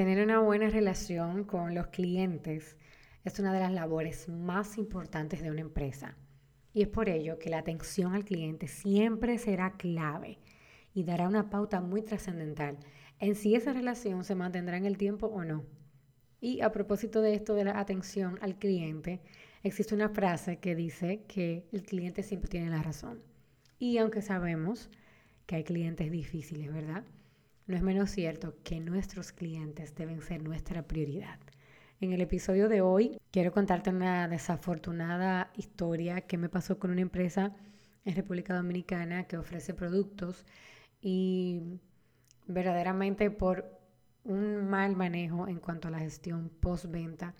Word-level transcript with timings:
Tener 0.00 0.24
una 0.24 0.40
buena 0.40 0.70
relación 0.70 1.44
con 1.44 1.74
los 1.74 1.88
clientes 1.88 2.78
es 3.22 3.38
una 3.38 3.52
de 3.52 3.60
las 3.60 3.70
labores 3.70 4.30
más 4.30 4.78
importantes 4.78 5.42
de 5.42 5.50
una 5.50 5.60
empresa. 5.60 6.16
Y 6.72 6.80
es 6.80 6.88
por 6.88 7.10
ello 7.10 7.38
que 7.38 7.50
la 7.50 7.58
atención 7.58 8.14
al 8.14 8.24
cliente 8.24 8.66
siempre 8.66 9.36
será 9.36 9.72
clave 9.72 10.38
y 10.94 11.04
dará 11.04 11.28
una 11.28 11.50
pauta 11.50 11.82
muy 11.82 12.00
trascendental 12.00 12.78
en 13.18 13.34
si 13.34 13.54
esa 13.54 13.74
relación 13.74 14.24
se 14.24 14.34
mantendrá 14.34 14.78
en 14.78 14.86
el 14.86 14.96
tiempo 14.96 15.26
o 15.26 15.44
no. 15.44 15.66
Y 16.40 16.62
a 16.62 16.72
propósito 16.72 17.20
de 17.20 17.34
esto 17.34 17.52
de 17.54 17.64
la 17.64 17.78
atención 17.78 18.38
al 18.40 18.58
cliente, 18.58 19.20
existe 19.62 19.94
una 19.94 20.08
frase 20.08 20.60
que 20.60 20.74
dice 20.74 21.24
que 21.28 21.68
el 21.72 21.82
cliente 21.82 22.22
siempre 22.22 22.48
tiene 22.48 22.70
la 22.70 22.82
razón. 22.82 23.20
Y 23.78 23.98
aunque 23.98 24.22
sabemos 24.22 24.88
que 25.44 25.56
hay 25.56 25.64
clientes 25.64 26.10
difíciles, 26.10 26.72
¿verdad? 26.72 27.04
No 27.70 27.76
es 27.76 27.82
menos 27.82 28.10
cierto 28.10 28.56
que 28.64 28.80
nuestros 28.80 29.30
clientes 29.30 29.94
deben 29.94 30.22
ser 30.22 30.42
nuestra 30.42 30.82
prioridad. 30.82 31.38
En 32.00 32.12
el 32.12 32.20
episodio 32.20 32.68
de 32.68 32.80
hoy 32.80 33.20
quiero 33.30 33.52
contarte 33.52 33.90
una 33.90 34.26
desafortunada 34.26 35.52
historia 35.56 36.22
que 36.22 36.36
me 36.36 36.48
pasó 36.48 36.80
con 36.80 36.90
una 36.90 37.02
empresa 37.02 37.54
en 38.04 38.16
República 38.16 38.56
Dominicana 38.56 39.28
que 39.28 39.36
ofrece 39.36 39.72
productos 39.72 40.44
y 41.00 41.62
verdaderamente 42.48 43.30
por 43.30 43.78
un 44.24 44.68
mal 44.68 44.96
manejo 44.96 45.46
en 45.46 45.60
cuanto 45.60 45.86
a 45.86 45.92
la 45.92 46.00
gestión 46.00 46.48
postventa, 46.48 47.36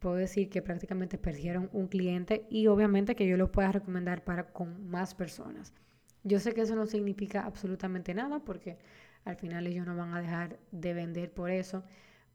puedo 0.00 0.16
decir 0.16 0.50
que 0.50 0.60
prácticamente 0.60 1.18
perdieron 1.18 1.70
un 1.72 1.86
cliente 1.86 2.48
y 2.50 2.66
obviamente 2.66 3.14
que 3.14 3.28
yo 3.28 3.36
lo 3.36 3.52
pueda 3.52 3.70
recomendar 3.70 4.24
para 4.24 4.52
con 4.52 4.90
más 4.90 5.14
personas. 5.14 5.72
Yo 6.24 6.40
sé 6.40 6.52
que 6.52 6.62
eso 6.62 6.74
no 6.74 6.86
significa 6.86 7.44
absolutamente 7.44 8.12
nada 8.12 8.40
porque 8.40 8.76
al 9.24 9.36
final 9.36 9.66
ellos 9.66 9.86
no 9.86 9.96
van 9.96 10.14
a 10.14 10.20
dejar 10.20 10.58
de 10.70 10.94
vender 10.94 11.32
por 11.32 11.50
eso, 11.50 11.84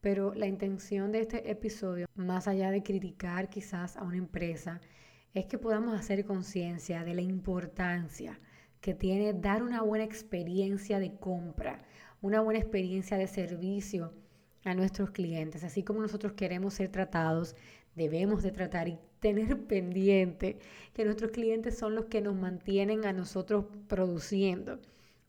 pero 0.01 0.33
la 0.33 0.47
intención 0.47 1.11
de 1.11 1.21
este 1.21 1.49
episodio, 1.49 2.07
más 2.15 2.47
allá 2.47 2.71
de 2.71 2.83
criticar 2.83 3.49
quizás 3.49 3.95
a 3.97 4.03
una 4.03 4.17
empresa, 4.17 4.81
es 5.33 5.45
que 5.45 5.57
podamos 5.57 5.97
hacer 5.97 6.25
conciencia 6.25 7.03
de 7.03 7.15
la 7.15 7.21
importancia 7.21 8.39
que 8.81 8.93
tiene 8.93 9.33
dar 9.33 9.63
una 9.63 9.81
buena 9.81 10.03
experiencia 10.03 10.99
de 10.99 11.15
compra, 11.15 11.85
una 12.21 12.41
buena 12.41 12.59
experiencia 12.59 13.17
de 13.17 13.27
servicio 13.27 14.13
a 14.65 14.73
nuestros 14.73 15.11
clientes. 15.11 15.63
Así 15.63 15.83
como 15.83 16.01
nosotros 16.01 16.33
queremos 16.33 16.73
ser 16.73 16.89
tratados, 16.89 17.55
debemos 17.95 18.43
de 18.43 18.51
tratar 18.51 18.89
y 18.89 18.99
tener 19.19 19.57
pendiente 19.67 20.59
que 20.93 21.05
nuestros 21.05 21.31
clientes 21.31 21.77
son 21.77 21.95
los 21.95 22.05
que 22.05 22.21
nos 22.21 22.35
mantienen 22.35 23.05
a 23.05 23.13
nosotros 23.13 23.65
produciendo 23.87 24.79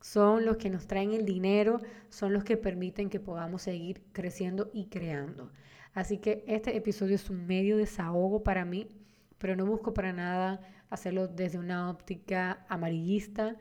son 0.05 0.44
los 0.44 0.58
que 0.58 0.69
nos 0.69 0.86
traen 0.86 1.14
el 1.14 1.24
dinero, 1.24 1.80
son 2.10 2.34
los 2.34 2.44
que 2.44 2.58
permiten 2.58 3.08
que 3.08 3.20
podamos 3.20 3.62
seguir 3.62 4.02
creciendo 4.12 4.70
y 4.74 4.88
creando. 4.88 5.50
Así 5.94 6.19
que 6.19 6.44
este 6.47 6.77
episodio 6.77 7.14
es 7.14 7.30
un 7.30 7.47
medio 7.47 7.78
desahogo 7.78 8.42
para 8.42 8.66
mí, 8.66 8.86
pero 9.38 9.56
no 9.56 9.64
busco 9.64 9.94
para 9.94 10.12
nada 10.12 10.60
hacerlo 10.91 11.27
desde 11.27 11.58
una 11.58 11.88
óptica 11.88 12.66
amarillista, 12.69 13.56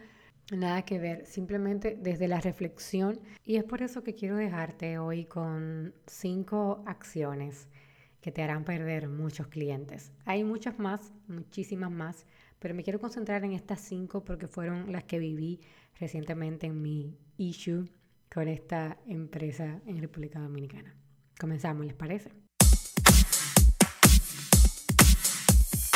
nada 0.52 0.82
que 0.82 1.00
ver, 1.00 1.26
simplemente 1.26 1.98
desde 1.98 2.28
la 2.28 2.42
reflexión. 2.42 3.22
Y 3.46 3.56
es 3.56 3.64
por 3.64 3.82
eso 3.82 4.04
que 4.04 4.14
quiero 4.14 4.36
dejarte 4.36 4.98
hoy 4.98 5.24
con 5.24 5.94
cinco 6.08 6.84
acciones 6.86 7.70
que 8.20 8.34
te 8.34 8.44
harán 8.44 8.66
perder 8.66 9.08
muchos 9.08 9.48
clientes. 9.48 10.12
Hay 10.26 10.44
muchas 10.44 10.78
más, 10.78 11.14
muchísimas 11.30 11.92
más, 11.92 12.26
pero 12.64 12.74
me 12.74 12.84
quiero 12.84 13.02
concentrar 13.02 13.44
en 13.44 13.52
estas 13.52 13.82
cinco 13.82 14.24
porque 14.24 14.48
fueron 14.48 14.90
las 14.90 15.04
que 15.04 15.20
viví 15.20 15.60
recientemente 16.00 16.68
en 16.68 16.82
mi 16.82 17.20
issue 17.36 17.90
con 18.34 18.48
esta 18.48 18.98
empresa 19.06 19.82
en 19.86 20.00
República 20.00 20.40
Dominicana. 20.40 20.96
Comenzamos, 21.38 21.86
¿les 21.86 21.94
parece? 21.94 22.32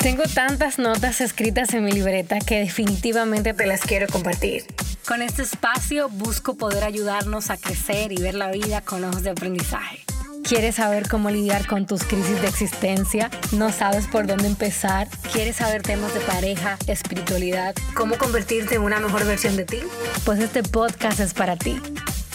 Tengo 0.02 0.24
tantas 0.36 0.78
notas 0.78 1.22
escritas 1.22 1.74
en 1.74 1.86
mi 1.86 1.94
libreta 1.94 2.40
que 2.40 2.60
definitivamente 2.60 3.54
te 3.54 3.66
las 3.66 3.82
quiero 3.84 4.08
compartir. 4.08 4.66
Con 5.08 5.22
este 5.22 5.44
espacio 5.44 6.10
busco 6.10 6.58
poder 6.58 6.84
ayudarnos 6.84 7.50
a 7.50 7.56
crecer 7.56 8.12
y 8.12 8.18
ver 8.18 8.36
la 8.36 8.52
vida 8.52 8.82
con 8.82 9.06
ojos 9.06 9.24
de 9.24 9.30
aprendizaje. 9.30 10.00
¿Quieres 10.48 10.76
saber 10.76 11.10
cómo 11.10 11.30
lidiar 11.30 11.68
con 11.68 11.86
tus 11.86 12.06
crisis 12.06 12.42
de 12.42 12.48
existencia? 12.48 13.30
¿No 13.52 13.70
sabes 13.74 14.08
por 14.08 14.28
dónde 14.28 14.48
empezar? 14.48 15.10
¿Quieres 15.34 15.58
saber 15.58 15.82
temas 15.82 16.14
de 16.14 16.22
pareja, 16.22 16.78
espiritualidad? 16.88 17.76
¿Cómo 17.94 18.18
convertirte 18.18 18.76
en 18.76 18.82
una 18.84 19.02
mejor 19.02 19.26
versión 19.26 19.58
de 19.58 19.66
ti? 19.66 19.80
Pues 20.24 20.40
este 20.40 20.64
podcast 20.64 21.20
es 21.20 21.34
para 21.34 21.58
ti. 21.58 21.82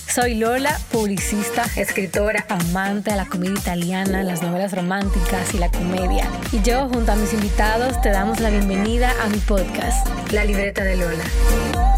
Soy 0.07 0.35
Lola, 0.35 0.79
publicista, 0.91 1.65
escritora, 1.75 2.45
amante 2.51 3.13
de 3.13 3.17
la 3.17 3.25
comedia 3.25 3.59
italiana, 3.59 4.23
las 4.23 4.43
novelas 4.43 4.73
románticas 4.75 5.55
y 5.55 5.59
la 5.59 5.71
comedia. 5.71 6.29
Y 6.53 6.61
yo, 6.61 6.91
junto 6.91 7.13
a 7.13 7.17
mis 7.17 7.33
invitados, 7.33 7.99
te 8.03 8.11
damos 8.11 8.41
la 8.41 8.51
bienvenida 8.51 9.11
a 9.23 9.29
mi 9.31 9.39
podcast, 9.39 10.07
La 10.33 10.45
Libreta 10.45 10.85
de 10.85 10.97
Lola. 10.97 11.92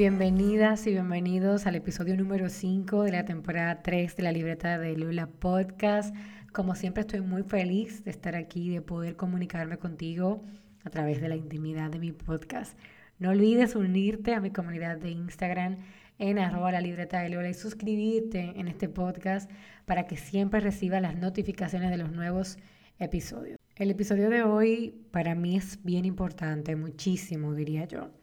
Bienvenidas 0.00 0.86
y 0.86 0.92
bienvenidos 0.92 1.66
al 1.66 1.74
episodio 1.74 2.16
número 2.16 2.48
5 2.48 3.02
de 3.02 3.12
la 3.12 3.26
temporada 3.26 3.82
3 3.82 4.16
de 4.16 4.22
la 4.22 4.32
libreta 4.32 4.78
de 4.78 4.96
Lula 4.96 5.26
Podcast. 5.26 6.16
Como 6.54 6.74
siempre 6.74 7.02
estoy 7.02 7.20
muy 7.20 7.42
feliz 7.42 8.02
de 8.02 8.10
estar 8.10 8.34
aquí, 8.34 8.70
de 8.70 8.80
poder 8.80 9.16
comunicarme 9.16 9.76
contigo 9.76 10.42
a 10.84 10.88
través 10.88 11.20
de 11.20 11.28
la 11.28 11.36
intimidad 11.36 11.90
de 11.90 11.98
mi 11.98 12.12
podcast. 12.12 12.78
No 13.18 13.28
olvides 13.28 13.76
unirte 13.76 14.32
a 14.32 14.40
mi 14.40 14.50
comunidad 14.50 14.96
de 14.96 15.10
Instagram 15.10 15.76
en 16.18 16.38
arroba 16.38 16.72
la 16.72 16.80
libreta 16.80 17.20
de 17.20 17.28
Lola 17.28 17.50
y 17.50 17.54
suscribirte 17.54 18.58
en 18.58 18.68
este 18.68 18.88
podcast 18.88 19.50
para 19.84 20.06
que 20.06 20.16
siempre 20.16 20.60
reciba 20.60 21.00
las 21.00 21.16
notificaciones 21.16 21.90
de 21.90 21.98
los 21.98 22.10
nuevos 22.10 22.56
episodios. 22.98 23.58
El 23.76 23.90
episodio 23.90 24.30
de 24.30 24.44
hoy 24.44 24.94
para 25.10 25.34
mí 25.34 25.58
es 25.58 25.84
bien 25.84 26.06
importante, 26.06 26.74
muchísimo 26.74 27.52
diría 27.52 27.84
yo 27.84 28.18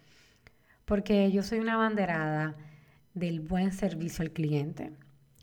porque 0.87 1.29
yo 1.33 1.43
soy 1.43 1.59
una 1.59 1.75
banderada 1.75 2.55
del 3.13 3.41
buen 3.41 3.73
servicio 3.73 4.23
al 4.23 4.31
cliente. 4.31 4.93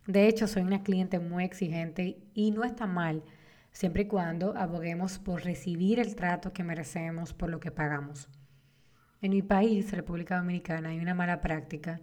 De 0.06 0.26
hecho, 0.26 0.48
soy 0.48 0.62
una 0.62 0.82
cliente 0.82 1.18
muy 1.18 1.44
exigente 1.44 2.16
y 2.32 2.50
no 2.50 2.64
está 2.64 2.86
mal 2.86 3.22
siempre 3.70 4.04
y 4.04 4.06
cuando 4.06 4.56
aboguemos 4.56 5.18
por 5.18 5.44
recibir 5.44 6.00
el 6.00 6.16
trato 6.16 6.54
que 6.54 6.64
merecemos 6.64 7.34
por 7.34 7.50
lo 7.50 7.60
que 7.60 7.70
pagamos. 7.70 8.30
En 9.20 9.32
mi 9.32 9.42
país, 9.42 9.92
República 9.92 10.38
Dominicana, 10.38 10.88
hay 10.90 10.98
una 10.98 11.14
mala 11.14 11.42
práctica, 11.42 12.00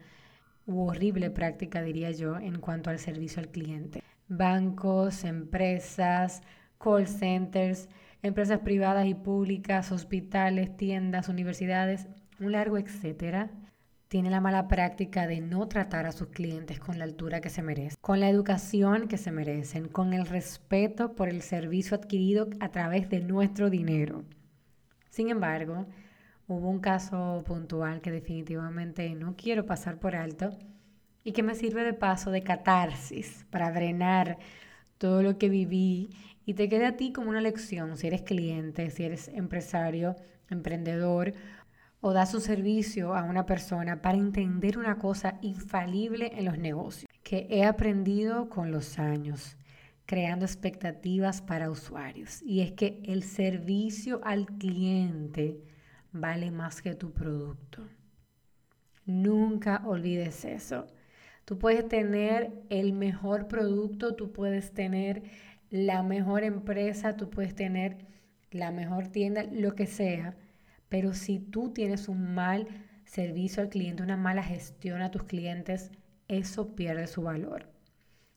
u 0.68 0.82
horrible 0.82 1.32
práctica 1.32 1.82
diría 1.82 2.12
yo, 2.12 2.38
en 2.38 2.60
cuanto 2.60 2.92
al 2.92 3.00
servicio 3.00 3.42
al 3.42 3.50
cliente. 3.50 4.04
Bancos, 4.28 5.24
empresas, 5.24 6.44
call 6.80 7.08
centers, 7.08 7.90
empresas 8.22 8.60
privadas 8.60 9.08
y 9.08 9.16
públicas, 9.16 9.92
hospitales, 9.92 10.78
tiendas, 10.78 11.28
universidades, 11.28 12.08
un 12.42 12.52
largo 12.52 12.78
etcétera, 12.78 13.52
tiene 14.08 14.30
la 14.30 14.42
mala 14.42 14.68
práctica 14.68 15.26
de 15.26 15.40
no 15.40 15.70
tratar 15.70 16.06
a 16.06 16.12
sus 16.12 16.28
clientes 16.28 16.80
con 16.80 17.00
la 17.00 17.06
altura 17.06 17.40
que 17.40 17.50
se 17.50 17.62
merecen, 17.62 17.98
con 18.02 18.20
la 18.20 18.28
educación 18.28 19.08
que 19.08 19.18
se 19.18 19.32
merecen, 19.32 19.88
con 19.88 20.14
el 20.14 20.26
respeto 20.26 21.16
por 21.16 21.30
el 21.30 21.42
servicio 21.42 21.96
adquirido 21.96 22.50
a 22.60 22.70
través 22.72 23.10
de 23.10 23.22
nuestro 23.22 23.70
dinero. 23.70 24.26
Sin 25.10 25.30
embargo, 25.30 25.86
hubo 26.48 26.68
un 26.68 26.80
caso 26.80 27.44
puntual 27.46 28.02
que 28.02 28.12
definitivamente 28.12 29.16
no 29.16 29.36
quiero 29.38 29.66
pasar 29.66 29.98
por 29.98 30.16
alto 30.16 30.50
y 31.24 31.32
que 31.32 31.44
me 31.44 31.56
sirve 31.56 31.84
de 31.84 31.94
paso 31.94 32.32
de 32.32 32.44
catarsis 32.44 33.46
para 33.50 33.72
drenar 33.72 34.40
todo 34.98 35.24
lo 35.24 35.38
que 35.38 35.48
viví 35.48 36.10
y 36.46 36.56
te 36.56 36.68
quede 36.68 36.86
a 36.86 36.98
ti 36.98 37.14
como 37.14 37.30
una 37.30 37.40
lección 37.40 37.96
si 37.96 38.08
eres 38.08 38.24
cliente, 38.24 38.90
si 38.90 39.04
eres 39.04 39.30
empresario, 39.30 40.16
emprendedor 40.50 41.34
o 42.02 42.14
da 42.14 42.26
su 42.26 42.40
servicio 42.40 43.16
a 43.16 43.24
una 43.24 43.46
persona 43.46 44.02
para 44.02 44.18
entender 44.18 44.78
una 44.78 44.98
cosa 44.98 45.38
infalible 45.42 46.32
en 46.36 46.46
los 46.46 46.58
negocios 46.58 47.10
que 47.24 47.48
he 47.50 47.64
aprendido 47.64 48.50
con 48.50 48.72
los 48.72 48.98
años, 48.98 49.56
creando 50.08 50.46
expectativas 50.46 51.42
para 51.42 51.70
usuarios. 51.70 52.42
Y 52.42 52.62
es 52.62 52.72
que 52.72 53.02
el 53.06 53.24
servicio 53.24 54.20
al 54.24 54.48
cliente 54.48 55.62
vale 56.12 56.50
más 56.50 56.82
que 56.82 56.96
tu 56.96 57.12
producto. 57.14 57.88
Nunca 59.06 59.84
olvides 59.86 60.44
eso. 60.44 60.88
Tú 61.46 61.60
puedes 61.60 61.88
tener 61.88 62.52
el 62.70 62.94
mejor 62.94 63.48
producto, 63.48 64.16
tú 64.16 64.32
puedes 64.32 64.74
tener 64.74 65.24
la 65.70 66.02
mejor 66.02 66.44
empresa, 66.44 67.16
tú 67.16 67.30
puedes 67.30 67.56
tener 67.56 68.08
la 68.52 68.72
mejor 68.72 69.08
tienda, 69.08 69.44
lo 69.44 69.76
que 69.76 69.86
sea 69.86 70.36
pero 70.92 71.14
si 71.14 71.40
tú 71.40 71.70
tienes 71.70 72.10
un 72.10 72.36
mal 72.36 72.68
servicio 73.06 73.64
al 73.64 73.70
cliente, 73.70 74.04
una 74.04 74.18
mala 74.18 74.44
gestión 74.44 75.02
a 75.02 75.10
tus 75.10 75.24
clientes, 75.24 75.90
eso 76.28 76.76
pierde 76.76 77.08
su 77.08 77.22
valor. 77.22 77.70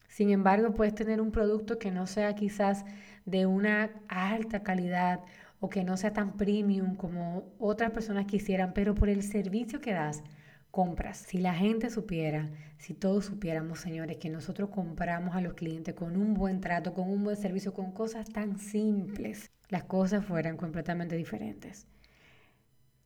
Sin 0.06 0.30
embargo, 0.30 0.72
puedes 0.72 0.94
tener 0.94 1.20
un 1.20 1.32
producto 1.32 1.80
que 1.80 1.90
no 1.90 2.06
sea 2.06 2.36
quizás 2.36 2.84
de 3.24 3.46
una 3.46 3.90
alta 4.06 4.62
calidad 4.62 5.18
o 5.58 5.68
que 5.68 5.82
no 5.82 5.96
sea 5.96 6.12
tan 6.12 6.36
premium 6.36 6.94
como 6.94 7.52
otras 7.58 7.90
personas 7.90 8.26
quisieran, 8.26 8.72
pero 8.72 8.94
por 8.94 9.08
el 9.08 9.24
servicio 9.24 9.80
que 9.80 9.92
das, 9.92 10.22
compras. 10.70 11.18
Si 11.18 11.38
la 11.38 11.54
gente 11.54 11.90
supiera, 11.90 12.50
si 12.78 12.94
todos 12.94 13.24
supiéramos, 13.24 13.80
señores, 13.80 14.18
que 14.18 14.30
nosotros 14.30 14.70
compramos 14.70 15.34
a 15.34 15.40
los 15.40 15.54
clientes 15.54 15.94
con 15.94 16.16
un 16.16 16.34
buen 16.34 16.60
trato, 16.60 16.94
con 16.94 17.10
un 17.10 17.24
buen 17.24 17.36
servicio, 17.36 17.74
con 17.74 17.90
cosas 17.90 18.28
tan 18.28 18.60
simples, 18.60 19.50
las 19.70 19.82
cosas 19.82 20.24
fueran 20.24 20.56
completamente 20.56 21.16
diferentes. 21.16 21.88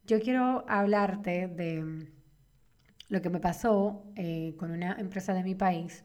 Yo 0.08 0.20
quiero 0.20 0.64
hablarte 0.68 1.48
de 1.48 2.08
lo 3.10 3.20
que 3.20 3.28
me 3.28 3.40
pasó 3.40 4.06
eh, 4.16 4.54
con 4.56 4.70
una 4.70 4.94
empresa 4.98 5.34
de 5.34 5.42
mi 5.42 5.54
país. 5.54 6.02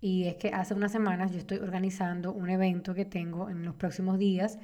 Y 0.00 0.24
es 0.24 0.34
que 0.34 0.48
hace 0.48 0.74
unas 0.74 0.90
semanas 0.90 1.30
yo 1.30 1.38
estoy 1.38 1.58
organizando 1.58 2.32
un 2.32 2.50
evento 2.50 2.92
que 2.92 3.04
tengo 3.04 3.48
en 3.48 3.64
los 3.64 3.76
próximos 3.76 4.18
días 4.18 4.58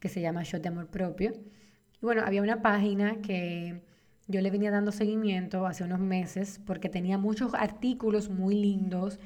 que 0.00 0.10
se 0.10 0.20
llama 0.20 0.42
Shot 0.42 0.60
de 0.60 0.68
Amor 0.68 0.88
Propio. 0.88 1.32
Y 1.32 2.04
bueno, 2.04 2.20
había 2.22 2.42
una 2.42 2.60
página 2.60 3.22
que 3.22 3.80
yo 4.28 4.42
le 4.42 4.50
venía 4.50 4.70
dando 4.70 4.92
seguimiento 4.92 5.64
hace 5.64 5.84
unos 5.84 6.00
meses 6.00 6.60
porque 6.66 6.90
tenía 6.90 7.16
muchos 7.16 7.54
artículos 7.54 8.28
muy 8.28 8.54
lindos 8.54 9.18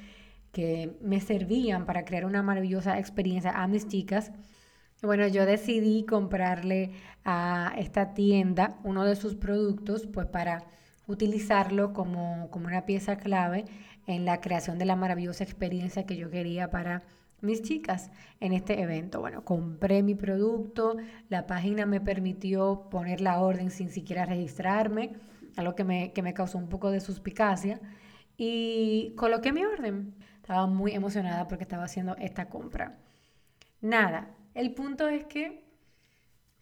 que 0.53 0.97
me 1.01 1.21
servían 1.21 1.85
para 1.85 2.05
crear 2.05 2.27
una 2.27 2.45
maravillosa 2.45 2.97
experiencia 3.01 3.61
a 3.61 3.67
mis 3.67 3.89
chicas. 3.89 4.31
Bueno, 5.05 5.27
yo 5.29 5.45
decidí 5.45 6.07
comprarle 6.07 6.93
a 7.27 7.75
esta 7.77 8.15
tienda 8.15 8.79
uno 8.85 9.05
de 9.05 9.17
sus 9.17 9.35
productos, 9.35 10.07
pues 10.07 10.27
para 10.27 10.65
utilizarlo 11.07 11.93
como, 11.93 12.49
como 12.51 12.69
una 12.69 12.87
pieza 12.87 13.17
clave 13.19 13.67
en 14.07 14.25
la 14.25 14.41
creación 14.41 14.79
de 14.79 14.87
la 14.87 14.97
maravillosa 14.97 15.45
experiencia 15.45 16.07
que 16.07 16.17
yo 16.17 16.31
quería 16.31 16.71
para 16.71 17.03
mis 17.43 17.61
chicas 17.61 18.11
en 18.41 18.55
este 18.55 18.81
evento. 18.81 19.21
Bueno, 19.21 19.45
compré 19.45 20.03
mi 20.03 20.15
producto, 20.15 20.97
la 21.29 21.47
página 21.47 21.85
me 21.85 22.01
permitió 22.01 22.89
poner 22.91 23.21
la 23.21 23.41
orden 23.41 23.71
sin 23.71 23.91
siquiera 23.91 24.25
registrarme, 24.25 25.13
algo 25.59 25.75
que 25.75 25.85
me, 25.85 26.13
que 26.15 26.23
me 26.23 26.33
causó 26.33 26.57
un 26.57 26.71
poco 26.71 26.91
de 26.91 27.01
suspicacia, 27.01 27.79
y 28.39 29.13
coloqué 29.17 29.53
mi 29.53 29.67
orden. 29.67 30.15
Estaba 30.37 30.67
muy 30.67 30.93
emocionada 30.93 31.47
porque 31.47 31.65
estaba 31.65 31.85
haciendo 31.85 32.17
esta 32.17 32.49
compra. 32.49 32.97
Nada, 33.83 34.31
el 34.55 34.73
punto 34.75 35.09
es 35.09 35.25
que 35.25 35.65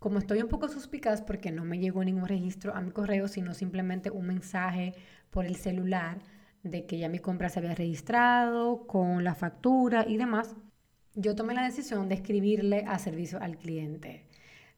como 0.02 0.18
estoy 0.18 0.42
un 0.42 0.48
poco 0.48 0.68
suspicaz 0.68 1.22
porque 1.22 1.52
no 1.52 1.64
me 1.64 1.78
llegó 1.78 2.02
ningún 2.02 2.26
registro 2.26 2.74
a 2.74 2.80
mi 2.80 2.90
correo, 2.90 3.28
sino 3.28 3.54
simplemente 3.54 4.10
un 4.10 4.26
mensaje 4.26 4.94
por 5.30 5.46
el 5.46 5.54
celular 5.54 6.18
de 6.64 6.86
que 6.86 6.98
ya 6.98 7.08
mi 7.08 7.20
compra 7.20 7.48
se 7.48 7.60
había 7.60 7.74
registrado 7.74 8.86
con 8.86 9.22
la 9.22 9.36
factura 9.36 10.04
y 10.08 10.16
demás, 10.16 10.56
yo 11.14 11.34
tomé 11.36 11.54
la 11.54 11.62
decisión 11.64 12.08
de 12.08 12.16
escribirle 12.16 12.84
a 12.86 12.98
servicio 12.98 13.40
al 13.40 13.56
cliente 13.56 14.26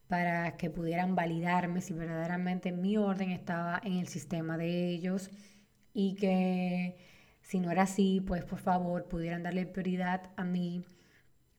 para 0.08 0.56
que 0.56 0.70
pudieran 0.70 1.14
validarme 1.14 1.80
si 1.80 1.94
verdaderamente 1.94 2.72
mi 2.72 2.96
orden 2.98 3.30
estaba 3.30 3.80
en 3.82 3.94
el 3.94 4.08
sistema 4.08 4.58
de 4.58 4.88
ellos 4.90 5.30
y 5.94 6.16
que 6.16 6.96
si 7.40 7.60
no 7.60 7.70
era 7.70 7.82
así, 7.82 8.20
pues 8.26 8.44
por 8.44 8.58
favor 8.58 9.06
pudieran 9.06 9.42
darle 9.42 9.66
prioridad 9.66 10.30
a 10.36 10.44
mi, 10.44 10.84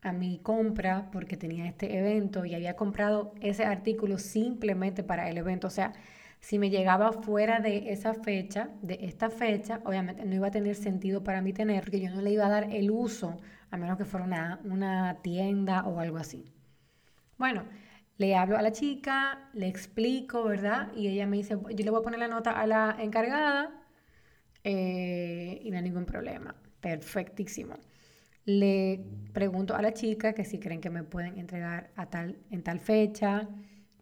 a 0.05 0.13
mi 0.13 0.37
compra 0.39 1.09
porque 1.11 1.35
tenía 1.35 1.65
este 1.67 1.97
evento 1.97 2.45
y 2.45 2.53
había 2.55 2.75
comprado 2.75 3.33
ese 3.41 3.65
artículo 3.65 4.17
simplemente 4.19 5.03
para 5.03 5.29
el 5.29 5.37
evento. 5.37 5.67
O 5.67 5.71
sea, 5.71 5.93
si 6.39 6.59
me 6.59 6.69
llegaba 6.69 7.11
fuera 7.11 7.59
de 7.59 7.91
esa 7.91 8.13
fecha, 8.13 8.69
de 8.81 8.99
esta 9.01 9.29
fecha, 9.29 9.81
obviamente 9.83 10.23
no 10.25 10.35
iba 10.35 10.47
a 10.47 10.51
tener 10.51 10.75
sentido 10.75 11.23
para 11.23 11.41
mí 11.41 11.53
tener, 11.53 11.83
porque 11.83 11.99
yo 11.99 12.11
no 12.11 12.21
le 12.21 12.31
iba 12.31 12.45
a 12.45 12.49
dar 12.49 12.71
el 12.71 12.91
uso 12.91 13.37
a 13.71 13.77
menos 13.77 13.97
que 13.97 14.05
fuera 14.05 14.25
una, 14.25 14.59
una 14.63 15.21
tienda 15.23 15.83
o 15.87 15.99
algo 15.99 16.17
así. 16.17 16.45
Bueno, 17.37 17.63
le 18.17 18.35
hablo 18.35 18.57
a 18.57 18.61
la 18.61 18.71
chica, 18.71 19.49
le 19.53 19.67
explico, 19.67 20.43
¿verdad? 20.43 20.91
Y 20.95 21.07
ella 21.07 21.25
me 21.25 21.37
dice, 21.37 21.55
yo 21.55 21.83
le 21.83 21.89
voy 21.89 21.99
a 21.99 22.03
poner 22.03 22.19
la 22.19 22.27
nota 22.27 22.51
a 22.51 22.67
la 22.67 22.95
encargada 22.99 23.71
eh, 24.63 25.59
y 25.63 25.71
no 25.71 25.77
hay 25.77 25.83
ningún 25.83 26.05
problema. 26.05 26.55
Perfectísimo. 26.79 27.75
Le 28.45 29.03
pregunto 29.33 29.75
a 29.75 29.81
la 29.81 29.93
chica 29.93 30.33
que 30.33 30.45
si 30.45 30.59
creen 30.59 30.81
que 30.81 30.89
me 30.89 31.03
pueden 31.03 31.37
entregar 31.39 31.91
a 31.95 32.09
tal, 32.09 32.37
en 32.51 32.63
tal 32.63 32.79
fecha 32.79 33.49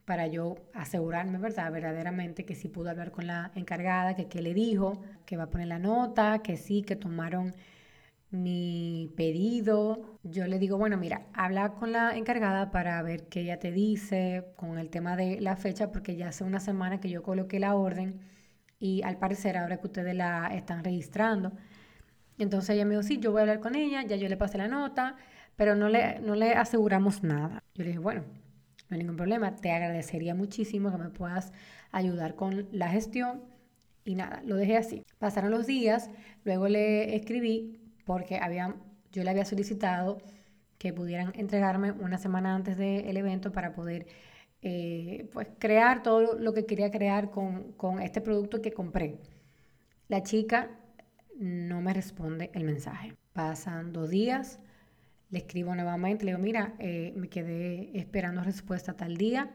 para 0.06 0.28
yo 0.28 0.56
asegurarme, 0.74 1.38
¿verdad? 1.40 1.72
Verdaderamente 1.72 2.46
que 2.46 2.56
sí 2.56 2.68
pudo 2.68 2.90
hablar 2.90 3.12
con 3.12 3.26
la 3.28 3.52
encargada, 3.56 4.16
que 4.16 4.28
qué 4.28 4.42
le 4.42 4.54
dijo, 4.54 5.02
que 5.26 5.38
va 5.38 5.44
a 5.44 5.50
poner 5.50 5.68
la 5.68 5.80
nota, 5.80 6.40
que 6.44 6.58
sí, 6.58 6.82
que 6.84 6.98
tomaron 6.98 7.54
mi 8.32 9.14
pedido. 9.16 10.20
Yo 10.24 10.48
le 10.48 10.60
digo, 10.60 10.78
bueno, 10.78 10.98
mira, 10.98 11.28
habla 11.34 11.74
con 11.76 11.92
la 11.94 12.18
encargada 12.18 12.72
para 12.72 13.02
ver 13.02 13.28
qué 13.30 13.42
ella 13.42 13.60
te 13.60 13.72
dice 13.72 14.46
con 14.58 14.78
el 14.78 14.90
tema 14.90 15.16
de 15.16 15.40
la 15.42 15.56
fecha, 15.56 15.92
porque 15.92 16.16
ya 16.18 16.30
hace 16.30 16.44
una 16.44 16.60
semana 16.60 17.00
que 17.00 17.10
yo 17.10 17.24
coloqué 17.24 17.60
la 17.60 17.76
orden 17.76 18.20
y 18.80 19.02
al 19.04 19.18
parecer 19.18 19.58
ahora 19.58 19.78
que 19.78 19.88
ustedes 19.88 20.16
la 20.16 20.48
están 20.54 20.84
registrando. 20.84 21.54
Entonces 22.44 22.72
ella 22.72 22.86
me 22.86 22.92
dijo, 22.92 23.04
sí, 23.04 23.18
yo 23.20 23.32
voy 23.32 23.40
a 23.40 23.42
hablar 23.42 23.60
con 23.60 23.76
ella, 23.76 24.04
ya 24.04 24.16
yo 24.16 24.28
le 24.30 24.38
pasé 24.38 24.58
la 24.58 24.68
nota, 24.68 25.16
pero 25.56 25.76
no 25.76 25.90
le, 25.90 26.20
no 26.20 26.36
le 26.36 26.54
aseguramos 26.54 27.24
nada. 27.24 27.64
Yo 27.74 27.84
le 27.84 27.90
dije, 27.90 28.00
bueno, 28.00 28.24
no 28.90 28.96
hay 28.96 29.00
ningún 29.00 29.16
problema, 29.16 29.56
te 29.56 29.72
agradecería 29.72 30.36
muchísimo 30.36 30.92
que 30.92 30.98
me 30.98 31.10
puedas 31.10 31.52
ayudar 31.92 32.36
con 32.36 32.68
la 32.72 32.90
gestión. 32.90 33.42
Y 34.06 34.16
nada, 34.16 34.42
lo 34.46 34.56
dejé 34.58 34.78
así. 34.78 35.04
Pasaron 35.18 35.52
los 35.52 35.66
días, 35.66 36.10
luego 36.44 36.68
le 36.68 37.16
escribí 37.16 37.80
porque 38.06 38.38
había, 38.38 38.76
yo 39.12 39.24
le 39.24 39.30
había 39.30 39.46
solicitado 39.46 40.20
que 40.78 40.92
pudieran 40.92 41.32
entregarme 41.36 41.92
una 41.94 42.18
semana 42.18 42.54
antes 42.54 42.78
del 42.78 43.16
evento 43.16 43.54
para 43.54 43.74
poder 43.74 44.06
eh, 44.62 45.30
pues 45.32 45.48
crear 45.58 46.04
todo 46.04 46.38
lo 46.38 46.54
que 46.54 46.66
quería 46.66 46.92
crear 46.92 47.32
con, 47.32 47.72
con 47.74 48.02
este 48.02 48.20
producto 48.20 48.62
que 48.62 48.74
compré. 48.74 49.20
La 50.10 50.24
chica 50.24 50.70
no 51.40 51.82
me 51.82 51.94
responde 51.94 52.52
el 52.54 52.64
mensaje. 52.64 53.16
Pasan 53.34 53.94
dos 53.94 54.10
días, 54.10 54.60
le 55.30 55.40
escribo 55.40 55.74
nuevamente, 55.74 56.26
le 56.26 56.32
digo, 56.32 56.44
mira, 56.44 56.76
eh, 56.80 57.14
me 57.16 57.28
quedé 57.28 57.98
esperando 57.98 58.44
respuesta 58.44 58.94
tal 58.94 59.18
día, 59.18 59.52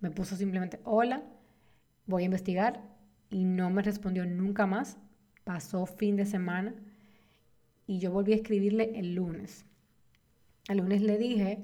me 0.00 0.10
puso 0.10 0.36
simplemente 0.36 0.80
hola, 0.84 1.22
voy 2.06 2.22
a 2.22 2.26
investigar 2.26 2.82
y 3.30 3.44
no 3.44 3.70
me 3.70 3.82
respondió 3.82 4.26
nunca 4.26 4.66
más. 4.66 4.98
Pasó 5.44 5.86
fin 5.86 6.16
de 6.16 6.26
semana 6.26 6.74
y 7.86 7.98
yo 7.98 8.10
volví 8.10 8.32
a 8.32 8.36
escribirle 8.36 8.98
el 8.98 9.14
lunes. 9.14 9.64
El 10.68 10.78
lunes 10.78 11.02
le 11.02 11.18
dije, 11.18 11.58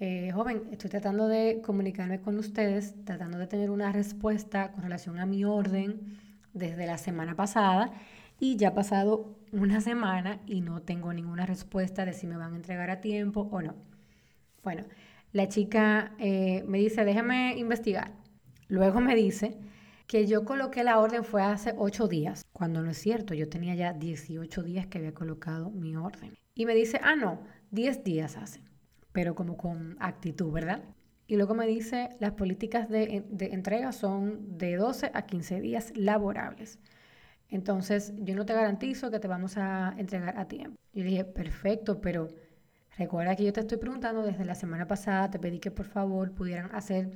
eh, 0.00 0.30
joven, 0.32 0.62
estoy 0.70 0.90
tratando 0.90 1.28
de 1.28 1.60
comunicarme 1.62 2.20
con 2.20 2.38
ustedes, 2.38 2.94
tratando 3.04 3.38
de 3.38 3.46
tener 3.46 3.70
una 3.70 3.92
respuesta 3.92 4.72
con 4.72 4.82
relación 4.82 5.18
a 5.18 5.26
mi 5.26 5.44
orden 5.44 6.18
desde 6.52 6.86
la 6.86 6.98
semana 6.98 7.34
pasada 7.34 7.92
y 8.42 8.56
ya 8.56 8.70
ha 8.70 8.74
pasado 8.74 9.38
una 9.52 9.80
semana 9.80 10.40
y 10.48 10.62
no 10.62 10.82
tengo 10.82 11.12
ninguna 11.12 11.46
respuesta 11.46 12.04
de 12.04 12.12
si 12.12 12.26
me 12.26 12.36
van 12.36 12.54
a 12.54 12.56
entregar 12.56 12.90
a 12.90 13.00
tiempo 13.00 13.48
o 13.52 13.62
no. 13.62 13.76
Bueno, 14.64 14.82
la 15.30 15.46
chica 15.46 16.12
eh, 16.18 16.64
me 16.66 16.78
dice, 16.78 17.04
déjame 17.04 17.56
investigar. 17.56 18.10
Luego 18.66 19.00
me 19.00 19.14
dice 19.14 19.56
que 20.08 20.26
yo 20.26 20.44
coloqué 20.44 20.82
la 20.82 20.98
orden 20.98 21.22
fue 21.22 21.40
hace 21.40 21.72
8 21.78 22.08
días, 22.08 22.44
cuando 22.52 22.82
no 22.82 22.90
es 22.90 22.98
cierto, 22.98 23.32
yo 23.32 23.48
tenía 23.48 23.76
ya 23.76 23.92
18 23.92 24.64
días 24.64 24.88
que 24.88 24.98
había 24.98 25.14
colocado 25.14 25.70
mi 25.70 25.94
orden. 25.94 26.36
Y 26.56 26.66
me 26.66 26.74
dice, 26.74 26.98
ah, 27.04 27.14
no, 27.14 27.44
10 27.70 28.02
días 28.02 28.36
hace, 28.36 28.60
pero 29.12 29.36
como 29.36 29.56
con 29.56 29.96
actitud, 30.00 30.50
¿verdad? 30.50 30.82
Y 31.28 31.36
luego 31.36 31.54
me 31.54 31.68
dice, 31.68 32.08
las 32.18 32.32
políticas 32.32 32.88
de, 32.88 33.24
de 33.30 33.46
entrega 33.54 33.92
son 33.92 34.58
de 34.58 34.74
12 34.74 35.12
a 35.14 35.26
15 35.26 35.60
días 35.60 35.92
laborables. 35.94 36.80
Entonces, 37.52 38.14
yo 38.16 38.34
no 38.34 38.46
te 38.46 38.54
garantizo 38.54 39.10
que 39.10 39.20
te 39.20 39.28
vamos 39.28 39.58
a 39.58 39.94
entregar 39.98 40.38
a 40.38 40.48
tiempo. 40.48 40.78
Y 40.94 41.02
dije, 41.02 41.24
perfecto, 41.24 42.00
pero 42.00 42.28
recuerda 42.96 43.36
que 43.36 43.44
yo 43.44 43.52
te 43.52 43.60
estoy 43.60 43.76
preguntando 43.76 44.22
desde 44.22 44.46
la 44.46 44.54
semana 44.54 44.86
pasada, 44.86 45.30
te 45.30 45.38
pedí 45.38 45.58
que 45.58 45.70
por 45.70 45.84
favor 45.84 46.32
pudieran 46.32 46.74
hacer 46.74 47.10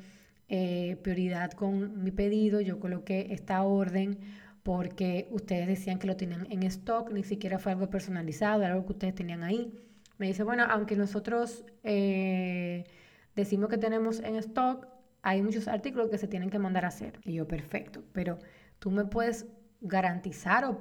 eh, 0.48 0.98
prioridad 1.02 1.52
con 1.52 2.02
mi 2.04 2.10
pedido, 2.10 2.60
yo 2.60 2.78
coloqué 2.78 3.28
esta 3.30 3.62
orden 3.62 4.18
porque 4.62 5.26
ustedes 5.30 5.66
decían 5.66 5.98
que 5.98 6.06
lo 6.06 6.16
tenían 6.16 6.46
en 6.50 6.64
stock, 6.64 7.10
ni 7.12 7.22
siquiera 7.22 7.58
fue 7.58 7.72
algo 7.72 7.88
personalizado, 7.88 8.62
algo 8.62 8.84
que 8.84 8.92
ustedes 8.92 9.14
tenían 9.14 9.42
ahí. 9.42 9.72
Me 10.18 10.26
dice, 10.26 10.42
bueno, 10.42 10.64
aunque 10.68 10.96
nosotros 10.96 11.64
eh, 11.82 12.84
decimos 13.34 13.70
que 13.70 13.78
tenemos 13.78 14.20
en 14.20 14.36
stock, 14.36 14.86
hay 15.22 15.40
muchos 15.40 15.66
artículos 15.66 16.10
que 16.10 16.18
se 16.18 16.28
tienen 16.28 16.50
que 16.50 16.58
mandar 16.58 16.84
a 16.84 16.88
hacer. 16.88 17.20
Y 17.24 17.32
yo, 17.32 17.48
perfecto, 17.48 18.04
pero 18.12 18.38
tú 18.78 18.90
me 18.90 19.06
puedes 19.06 19.46
garantizar 19.80 20.64
o 20.64 20.78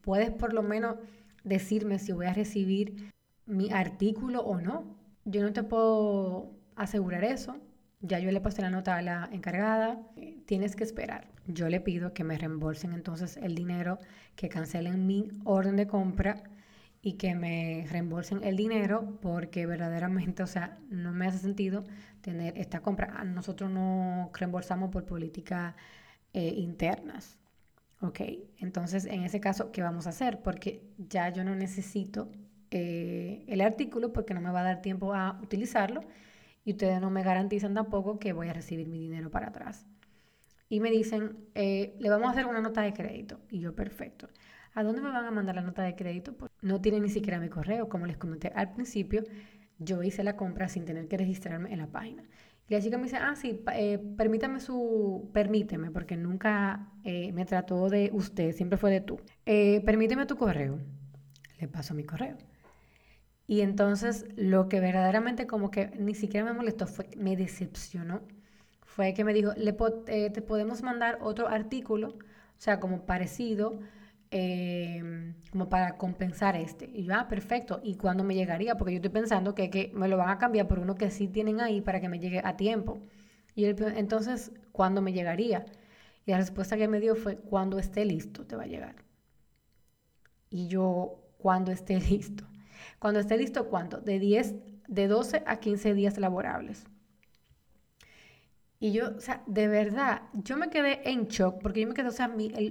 puedes 0.00 0.30
por 0.30 0.52
lo 0.52 0.62
menos 0.62 0.96
decirme 1.44 1.98
si 1.98 2.12
voy 2.12 2.26
a 2.26 2.32
recibir 2.32 3.12
mi 3.46 3.70
artículo 3.70 4.40
o 4.40 4.60
no. 4.60 4.96
Yo 5.24 5.42
no 5.42 5.52
te 5.52 5.62
puedo 5.62 6.52
asegurar 6.74 7.24
eso. 7.24 7.56
Ya 8.00 8.18
yo 8.18 8.30
le 8.30 8.40
pasé 8.40 8.62
la 8.62 8.70
nota 8.70 8.96
a 8.96 9.02
la 9.02 9.28
encargada, 9.32 10.00
tienes 10.46 10.76
que 10.76 10.84
esperar. 10.84 11.28
Yo 11.46 11.68
le 11.68 11.80
pido 11.80 12.12
que 12.12 12.24
me 12.24 12.36
reembolsen 12.36 12.92
entonces 12.92 13.36
el 13.38 13.54
dinero, 13.54 13.98
que 14.34 14.48
cancelen 14.48 15.06
mi 15.06 15.28
orden 15.44 15.76
de 15.76 15.86
compra 15.86 16.42
y 17.02 17.14
que 17.14 17.34
me 17.34 17.86
reembolsen 17.90 18.42
el 18.44 18.56
dinero 18.56 19.18
porque 19.22 19.64
verdaderamente, 19.66 20.42
o 20.42 20.46
sea, 20.46 20.78
no 20.90 21.12
me 21.12 21.26
hace 21.26 21.38
sentido 21.38 21.84
tener 22.20 22.58
esta 22.58 22.80
compra. 22.80 23.24
Nosotros 23.24 23.70
no 23.70 24.30
reembolsamos 24.34 24.90
por 24.90 25.06
políticas 25.06 25.74
eh, 26.32 26.52
internas. 26.56 27.38
Ok, 28.00 28.20
entonces 28.58 29.06
en 29.06 29.22
ese 29.22 29.40
caso, 29.40 29.72
¿qué 29.72 29.82
vamos 29.82 30.06
a 30.06 30.10
hacer? 30.10 30.40
Porque 30.42 30.82
ya 30.98 31.30
yo 31.30 31.44
no 31.44 31.54
necesito 31.54 32.30
eh, 32.70 33.44
el 33.48 33.60
artículo 33.60 34.12
porque 34.12 34.34
no 34.34 34.40
me 34.40 34.50
va 34.50 34.60
a 34.60 34.64
dar 34.64 34.82
tiempo 34.82 35.14
a 35.14 35.38
utilizarlo 35.42 36.02
y 36.64 36.72
ustedes 36.72 37.00
no 37.00 37.10
me 37.10 37.22
garantizan 37.22 37.74
tampoco 37.74 38.18
que 38.18 38.32
voy 38.32 38.48
a 38.48 38.52
recibir 38.52 38.88
mi 38.88 38.98
dinero 38.98 39.30
para 39.30 39.48
atrás. 39.48 39.86
Y 40.68 40.80
me 40.80 40.90
dicen, 40.90 41.36
eh, 41.54 41.94
le 42.00 42.10
vamos 42.10 42.28
a 42.28 42.30
hacer 42.32 42.46
una 42.46 42.60
nota 42.60 42.82
de 42.82 42.92
crédito. 42.92 43.38
Y 43.50 43.60
yo, 43.60 43.74
perfecto. 43.74 44.28
¿A 44.74 44.82
dónde 44.82 45.00
me 45.00 45.10
van 45.10 45.24
a 45.24 45.30
mandar 45.30 45.54
la 45.54 45.62
nota 45.62 45.82
de 45.82 45.94
crédito? 45.94 46.36
Pues 46.36 46.50
no 46.60 46.80
tiene 46.80 47.00
ni 47.00 47.08
siquiera 47.08 47.38
mi 47.38 47.48
correo. 47.48 47.88
Como 47.88 48.06
les 48.06 48.16
comenté 48.16 48.48
al 48.54 48.72
principio, 48.72 49.22
yo 49.78 50.02
hice 50.02 50.24
la 50.24 50.36
compra 50.36 50.68
sin 50.68 50.84
tener 50.84 51.08
que 51.08 51.16
registrarme 51.16 51.72
en 51.72 51.78
la 51.78 51.86
página. 51.86 52.24
Y 52.68 52.74
la 52.74 52.80
chica 52.80 52.98
me 52.98 53.04
dice, 53.04 53.16
ah, 53.16 53.36
sí, 53.36 53.62
eh, 53.74 53.98
permítame 54.16 54.60
su, 54.60 55.30
permíteme, 55.32 55.90
porque 55.90 56.16
nunca 56.16 56.90
eh, 57.04 57.32
me 57.32 57.44
trató 57.44 57.88
de 57.88 58.10
usted, 58.12 58.52
siempre 58.52 58.76
fue 58.78 58.90
de 58.90 59.00
tú. 59.00 59.20
Eh, 59.46 59.82
permíteme 59.84 60.26
tu 60.26 60.36
correo. 60.36 60.78
Le 61.60 61.68
paso 61.68 61.94
mi 61.94 62.04
correo. 62.04 62.36
Y 63.46 63.60
entonces 63.60 64.26
lo 64.36 64.68
que 64.68 64.80
verdaderamente 64.80 65.46
como 65.46 65.70
que 65.70 65.90
ni 65.98 66.14
siquiera 66.14 66.44
me 66.44 66.52
molestó, 66.52 66.86
fue, 66.86 67.08
me 67.16 67.36
decepcionó, 67.36 68.22
fue 68.82 69.14
que 69.14 69.24
me 69.24 69.32
dijo, 69.34 69.52
Le 69.56 69.72
te 70.30 70.42
podemos 70.42 70.82
mandar 70.82 71.18
otro 71.22 71.48
artículo, 71.48 72.08
o 72.08 72.60
sea, 72.60 72.80
como 72.80 73.06
parecido, 73.06 73.78
Em, 74.30 75.34
como 75.52 75.68
para 75.68 75.96
compensar 75.96 76.56
este. 76.56 76.90
Y 76.92 77.04
yo, 77.04 77.14
ah, 77.14 77.28
perfecto. 77.28 77.80
¿Y 77.82 77.96
cuándo 77.96 78.24
me 78.24 78.34
llegaría? 78.34 78.76
Porque 78.76 78.92
yo 78.92 78.96
estoy 78.96 79.10
pensando 79.10 79.54
que, 79.54 79.70
que, 79.70 79.92
me 79.94 80.08
lo 80.08 80.16
van 80.16 80.30
a 80.30 80.38
cambiar 80.38 80.66
por 80.66 80.78
uno 80.80 80.96
que 80.96 81.10
sí 81.10 81.28
tienen 81.28 81.60
ahí 81.60 81.80
para 81.80 82.00
que 82.00 82.08
me 82.08 82.18
llegue 82.18 82.40
a 82.44 82.56
tiempo. 82.56 82.98
Y 83.54 83.64
él, 83.64 83.76
entonces, 83.96 84.52
¿cuándo 84.72 85.00
me 85.02 85.12
llegaría? 85.12 85.64
Y 86.26 86.32
la 86.32 86.38
respuesta 86.38 86.76
que 86.76 86.88
me 86.88 87.00
dio 87.00 87.14
fue, 87.16 87.36
cuando 87.36 87.78
esté 87.78 88.04
listo, 88.04 88.46
te 88.46 88.56
va 88.56 88.64
a 88.64 88.66
llegar. 88.66 88.96
Y 90.50 90.68
yo, 90.68 91.22
cuando 91.38 91.72
esté 91.72 92.00
listo. 92.10 92.44
Cuando 92.98 93.20
esté 93.20 93.36
listo, 93.38 93.68
¿cuánto? 93.68 94.00
De 94.00 94.18
10, 94.18 94.54
de 94.88 95.08
12 95.08 95.42
a 95.46 95.60
15 95.60 95.94
días 95.94 96.18
laborables. 96.18 96.84
Y 98.78 98.92
yo, 98.92 99.16
o 99.16 99.20
sea, 99.20 99.42
de 99.46 99.68
verdad, 99.68 100.22
yo 100.34 100.56
me 100.56 100.68
quedé 100.68 101.10
en 101.10 101.28
shock 101.28 101.60
porque 101.62 101.80
yo 101.80 101.88
me 101.88 101.94
quedé, 101.94 102.08
o 102.08 102.10
sea, 102.10 102.30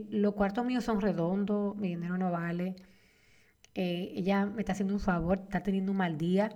los 0.10 0.34
cuartos 0.36 0.66
míos 0.66 0.84
son 0.84 1.02
redondos, 1.02 1.76
mi 1.78 1.90
dinero 1.90 2.18
no 2.18 2.32
vale. 2.32 2.76
Eh, 3.74 4.14
ella 4.16 4.46
me 4.46 4.62
está 4.62 4.74
haciendo 4.74 4.94
un 4.94 5.00
favor, 5.00 5.40
está 5.44 5.64
teniendo 5.64 5.92
un 5.92 5.98
mal 5.98 6.18
día. 6.18 6.50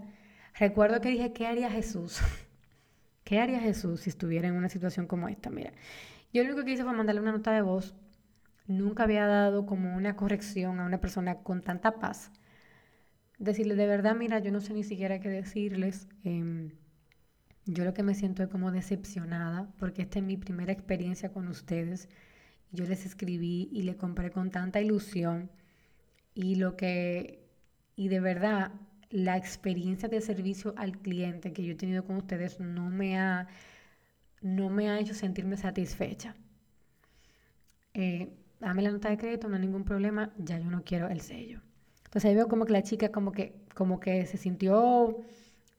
Recuerdo 0.59 1.01
que 1.01 1.09
dije, 1.09 1.33
¿qué 1.33 1.47
haría 1.47 1.69
Jesús? 1.71 2.19
¿Qué 3.23 3.39
haría 3.39 3.59
Jesús 3.59 4.01
si 4.01 4.09
estuviera 4.09 4.47
en 4.47 4.55
una 4.55 4.69
situación 4.69 5.07
como 5.07 5.27
esta? 5.29 5.49
Mira, 5.49 5.73
yo 6.33 6.43
lo 6.43 6.49
único 6.49 6.65
que 6.65 6.73
hice 6.73 6.83
fue 6.83 6.93
mandarle 6.93 7.21
una 7.21 7.31
nota 7.31 7.51
de 7.51 7.61
voz. 7.61 7.95
Nunca 8.67 9.03
había 9.03 9.25
dado 9.27 9.65
como 9.65 9.95
una 9.95 10.15
corrección 10.15 10.79
a 10.79 10.85
una 10.85 10.99
persona 11.01 11.39
con 11.43 11.61
tanta 11.61 11.99
paz. 11.99 12.31
Decirle, 13.39 13.75
de 13.75 13.87
verdad, 13.87 14.15
mira, 14.15 14.39
yo 14.39 14.51
no 14.51 14.61
sé 14.61 14.73
ni 14.73 14.83
siquiera 14.83 15.19
qué 15.19 15.29
decirles. 15.29 16.07
Eh, 16.23 16.71
yo 17.65 17.85
lo 17.85 17.93
que 17.93 18.03
me 18.03 18.15
siento 18.15 18.43
es 18.43 18.49
como 18.49 18.71
decepcionada 18.71 19.69
porque 19.77 20.03
esta 20.03 20.19
es 20.19 20.25
mi 20.25 20.37
primera 20.37 20.71
experiencia 20.71 21.31
con 21.31 21.47
ustedes. 21.47 22.09
Yo 22.71 22.85
les 22.85 23.05
escribí 23.05 23.69
y 23.71 23.83
le 23.83 23.95
compré 23.95 24.31
con 24.31 24.51
tanta 24.51 24.81
ilusión 24.81 25.49
y 26.33 26.55
lo 26.55 26.75
que 26.75 27.47
y 27.95 28.07
de 28.07 28.19
verdad 28.19 28.71
la 29.09 29.37
experiencia 29.37 30.07
de 30.07 30.21
servicio 30.21 30.73
al 30.77 30.99
cliente 30.99 31.51
que 31.51 31.63
yo 31.63 31.73
he 31.73 31.75
tenido 31.75 32.05
con 32.05 32.17
ustedes 32.17 32.59
no 32.59 32.89
me 32.89 33.19
ha 33.19 33.47
no 34.41 34.69
me 34.69 34.89
ha 34.89 34.99
hecho 34.99 35.13
sentirme 35.13 35.57
satisfecha. 35.57 36.35
Eh, 37.93 38.29
dame 38.59 38.81
la 38.81 38.91
nota 38.91 39.09
de 39.09 39.17
crédito, 39.17 39.49
no 39.49 39.55
hay 39.55 39.61
ningún 39.61 39.83
problema, 39.83 40.31
ya 40.37 40.59
yo 40.59 40.69
no 40.69 40.83
quiero 40.83 41.09
el 41.09 41.21
sello. 41.21 41.61
Entonces 42.05 42.29
ahí 42.29 42.35
veo 42.35 42.47
como 42.47 42.65
que 42.65 42.73
la 42.73 42.83
chica 42.83 43.11
como 43.11 43.31
que, 43.31 43.53
como 43.75 43.99
que 43.99 44.25
se 44.25 44.37
sintió 44.37 45.17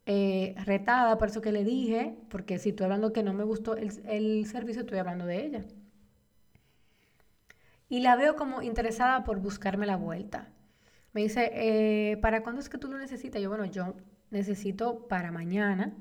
eh, 0.06 0.54
retada, 0.64 1.18
por 1.18 1.28
eso 1.28 1.40
que 1.40 1.52
le 1.52 1.64
dije, 1.64 2.16
porque 2.30 2.58
si 2.58 2.70
estoy 2.70 2.84
hablando 2.84 3.12
que 3.12 3.22
no 3.22 3.32
me 3.32 3.44
gustó 3.44 3.76
el, 3.76 3.90
servicio, 4.46 4.82
estoy 4.82 4.98
hablando 4.98 5.26
de 5.26 5.44
ella. 5.44 5.64
Y 7.88 8.00
la 8.00 8.16
veo 8.16 8.36
como 8.36 8.62
interesada 8.62 9.24
por 9.24 9.40
buscarme 9.40 9.86
la 9.86 9.96
vuelta. 9.96 10.48
Me 11.12 11.22
dice, 11.22 11.50
eh, 11.54 12.16
¿para 12.18 12.42
cuándo 12.42 12.60
es 12.60 12.68
que 12.68 12.78
tú 12.78 12.88
lo 12.88 12.98
necesitas? 12.98 13.42
Yo, 13.42 13.48
bueno, 13.48 13.64
yo 13.66 13.94
necesito 14.30 15.08
para 15.08 15.32
mañana 15.32 15.94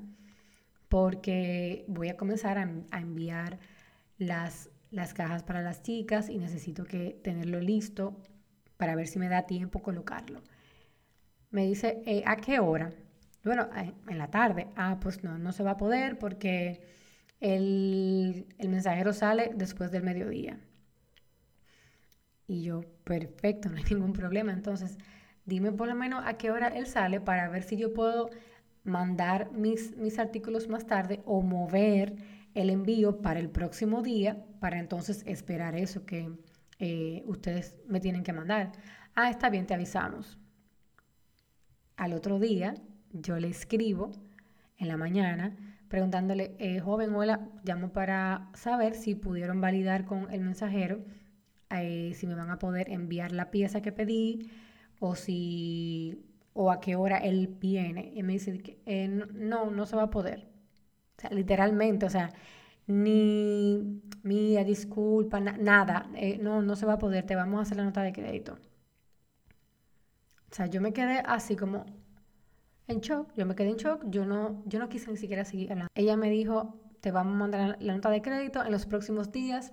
porque 0.88 1.84
voy 1.88 2.08
a 2.08 2.16
comenzar 2.16 2.58
a, 2.58 2.62
enviar 2.98 3.58
las, 4.18 4.70
las 4.90 5.14
cajas 5.14 5.42
para 5.42 5.62
las 5.62 5.82
chicas 5.82 6.28
y 6.28 6.38
necesito 6.38 6.84
que 6.84 7.20
tenerlo 7.22 7.60
listo 7.60 8.16
para 8.76 8.94
ver 8.96 9.06
si 9.06 9.18
me 9.18 9.28
da 9.28 9.46
tiempo 9.46 9.82
colocarlo. 9.82 10.42
Me 11.50 11.66
dice, 11.66 12.02
eh, 12.06 12.22
¿a 12.26 12.36
qué 12.36 12.60
hora? 12.60 12.92
Bueno, 13.44 13.68
en 14.08 14.18
la 14.18 14.30
tarde. 14.30 14.68
Ah, 14.76 14.98
pues 15.00 15.24
no, 15.24 15.38
no 15.38 15.52
se 15.52 15.62
va 15.62 15.72
a 15.72 15.76
poder 15.76 16.18
porque 16.18 16.82
el, 17.40 18.46
mensajero 18.58 19.12
sale 19.12 19.50
después 19.54 19.90
del 19.90 20.02
mediodía. 20.02 20.60
Y 22.46 22.62
yo, 22.62 22.82
perfecto, 23.04 23.68
no 23.70 23.76
hay 23.76 23.84
ningún 23.84 24.12
problema. 24.12 24.52
Entonces, 24.52 24.98
dime 25.44 25.72
por 25.72 25.88
lo 25.88 25.94
menos 25.94 26.22
a 26.26 26.34
qué 26.34 26.50
hora 26.50 26.68
él 26.68 26.86
sale 26.86 27.20
para 27.20 27.48
ver 27.48 27.62
si 27.62 27.76
yo 27.76 27.92
puedo 27.94 28.30
mandar 28.84 29.52
mis, 29.52 29.96
mis 29.96 30.18
artículos 30.18 30.68
más 30.68 30.86
tarde 30.86 31.22
o 31.26 31.42
mover 31.42 32.16
el 32.54 32.70
envío 32.70 33.20
para 33.20 33.40
el 33.40 33.50
próximo 33.50 34.02
día 34.02 34.44
para 34.58 34.78
entonces 34.78 35.22
esperar 35.26 35.76
eso 35.76 36.04
que 36.04 36.30
eh, 36.78 37.22
ustedes 37.26 37.76
me 37.86 38.00
tienen 38.00 38.22
que 38.22 38.32
mandar. 38.32 38.72
Ah, 39.14 39.30
está 39.30 39.50
bien, 39.50 39.66
te 39.66 39.74
avisamos. 39.74 40.38
Al 41.96 42.14
otro 42.14 42.38
día 42.38 42.74
yo 43.12 43.38
le 43.38 43.48
escribo 43.48 44.10
en 44.78 44.88
la 44.88 44.96
mañana 44.96 45.56
preguntándole, 45.90 46.54
eh, 46.60 46.78
joven, 46.78 47.12
hola, 47.14 47.48
llamo 47.64 47.92
para 47.92 48.48
saber 48.54 48.94
si 48.94 49.16
pudieron 49.16 49.60
validar 49.60 50.04
con 50.04 50.30
el 50.30 50.40
mensajero, 50.40 51.04
eh, 51.70 52.12
si 52.14 52.28
me 52.28 52.36
van 52.36 52.50
a 52.50 52.60
poder 52.60 52.90
enviar 52.90 53.32
la 53.32 53.50
pieza 53.50 53.82
que 53.82 53.90
pedí 53.90 54.50
o 55.00 55.16
si 55.16 56.24
o 56.52 56.70
a 56.70 56.80
qué 56.80 56.94
hora 56.94 57.18
él 57.18 57.48
viene. 57.60 58.12
Y 58.14 58.22
me 58.22 58.34
dice 58.34 58.78
eh, 58.86 59.08
no, 59.08 59.70
no 59.70 59.86
se 59.86 59.96
va 59.96 60.04
a 60.04 60.10
poder. 60.10 60.48
O 61.18 61.20
sea, 61.20 61.30
literalmente, 61.30 62.06
o 62.06 62.10
sea, 62.10 62.32
ni 62.86 64.00
mía, 64.22 64.64
disculpa, 64.64 65.40
nada, 65.40 66.08
no, 66.40 66.62
no 66.62 66.76
se 66.76 66.86
va 66.86 66.94
a 66.94 66.98
poder, 66.98 67.26
te 67.26 67.34
vamos 67.34 67.58
a 67.58 67.62
hacer 67.62 67.76
la 67.76 67.84
nota 67.84 68.02
de 68.02 68.12
crédito. 68.12 68.58
O 70.50 70.54
sea, 70.54 70.66
yo 70.66 70.80
me 70.80 70.92
quedé 70.92 71.20
así 71.26 71.56
como, 71.56 71.84
en 72.90 73.00
shock, 73.00 73.32
yo 73.36 73.46
me 73.46 73.54
quedé 73.54 73.70
en 73.70 73.76
shock, 73.76 74.04
yo 74.08 74.24
no, 74.24 74.62
yo 74.66 74.78
no 74.78 74.88
quise 74.88 75.10
ni 75.10 75.16
siquiera 75.16 75.44
seguir 75.44 75.72
hablando. 75.72 75.90
Ella 75.94 76.16
me 76.16 76.30
dijo, 76.30 76.78
te 77.00 77.10
vamos 77.10 77.34
a 77.34 77.36
mandar 77.36 77.76
la 77.80 77.94
nota 77.94 78.10
de 78.10 78.22
crédito 78.22 78.64
en 78.64 78.72
los 78.72 78.86
próximos 78.86 79.32
días. 79.32 79.72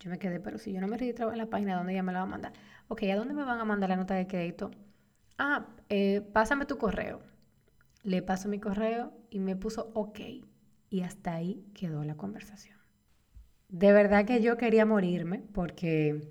Yo 0.00 0.10
me 0.10 0.18
quedé, 0.18 0.40
pero 0.40 0.58
si 0.58 0.72
yo 0.72 0.80
no 0.80 0.88
me 0.88 0.96
registraba 0.96 1.32
en 1.32 1.38
la 1.38 1.46
página, 1.46 1.76
¿dónde 1.76 1.92
ella 1.92 2.02
me 2.02 2.12
la 2.12 2.20
va 2.20 2.24
a 2.24 2.28
mandar? 2.28 2.52
Ok, 2.88 3.02
¿a 3.04 3.16
dónde 3.16 3.34
me 3.34 3.44
van 3.44 3.60
a 3.60 3.64
mandar 3.64 3.90
la 3.90 3.96
nota 3.96 4.14
de 4.14 4.26
crédito? 4.26 4.70
Ah, 5.38 5.66
eh, 5.88 6.20
pásame 6.32 6.66
tu 6.66 6.78
correo. 6.78 7.20
Le 8.02 8.22
paso 8.22 8.48
mi 8.48 8.60
correo 8.60 9.12
y 9.30 9.40
me 9.40 9.56
puso 9.56 9.90
ok. 9.94 10.20
Y 10.90 11.00
hasta 11.00 11.34
ahí 11.34 11.64
quedó 11.74 12.04
la 12.04 12.16
conversación. 12.16 12.78
De 13.68 13.92
verdad 13.92 14.24
que 14.26 14.42
yo 14.42 14.56
quería 14.56 14.86
morirme 14.86 15.42
porque 15.52 16.28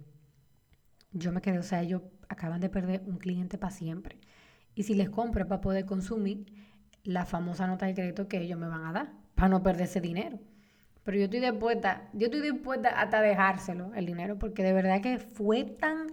yo 1.11 1.31
me 1.31 1.41
quedé, 1.41 1.59
o 1.59 1.63
sea, 1.63 1.81
ellos 1.81 2.03
acaban 2.29 2.61
de 2.61 2.69
perder 2.69 3.03
un 3.05 3.17
cliente 3.17 3.57
para 3.57 3.71
siempre 3.71 4.17
y 4.75 4.83
si 4.83 4.95
les 4.95 5.09
compro 5.09 5.47
para 5.47 5.61
poder 5.61 5.85
consumir 5.85 6.45
la 7.03 7.25
famosa 7.25 7.67
nota 7.67 7.85
de 7.85 7.93
crédito 7.93 8.27
que 8.27 8.41
ellos 8.41 8.59
me 8.59 8.67
van 8.67 8.85
a 8.85 8.93
dar, 8.93 9.13
para 9.35 9.49
no 9.49 9.63
perder 9.63 9.83
ese 9.83 10.01
dinero. 10.01 10.39
Pero 11.03 11.17
yo 11.17 11.25
estoy 11.25 11.41
dispuesta, 11.41 12.09
yo 12.13 12.27
estoy 12.27 12.41
dispuesta 12.41 12.89
hasta 12.89 13.21
dejárselo 13.21 13.93
el 13.93 14.05
dinero, 14.05 14.39
porque 14.39 14.63
de 14.63 14.73
verdad 14.73 15.01
que 15.01 15.19
fue 15.19 15.63
tan 15.63 16.07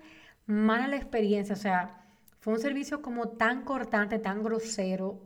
mala 0.46 0.88
la 0.88 0.96
experiencia, 0.96 1.54
o 1.54 1.58
sea, 1.58 2.04
fue 2.40 2.54
un 2.54 2.58
servicio 2.58 3.02
como 3.02 3.28
tan 3.28 3.62
cortante, 3.64 4.18
tan 4.18 4.42
grosero, 4.42 5.20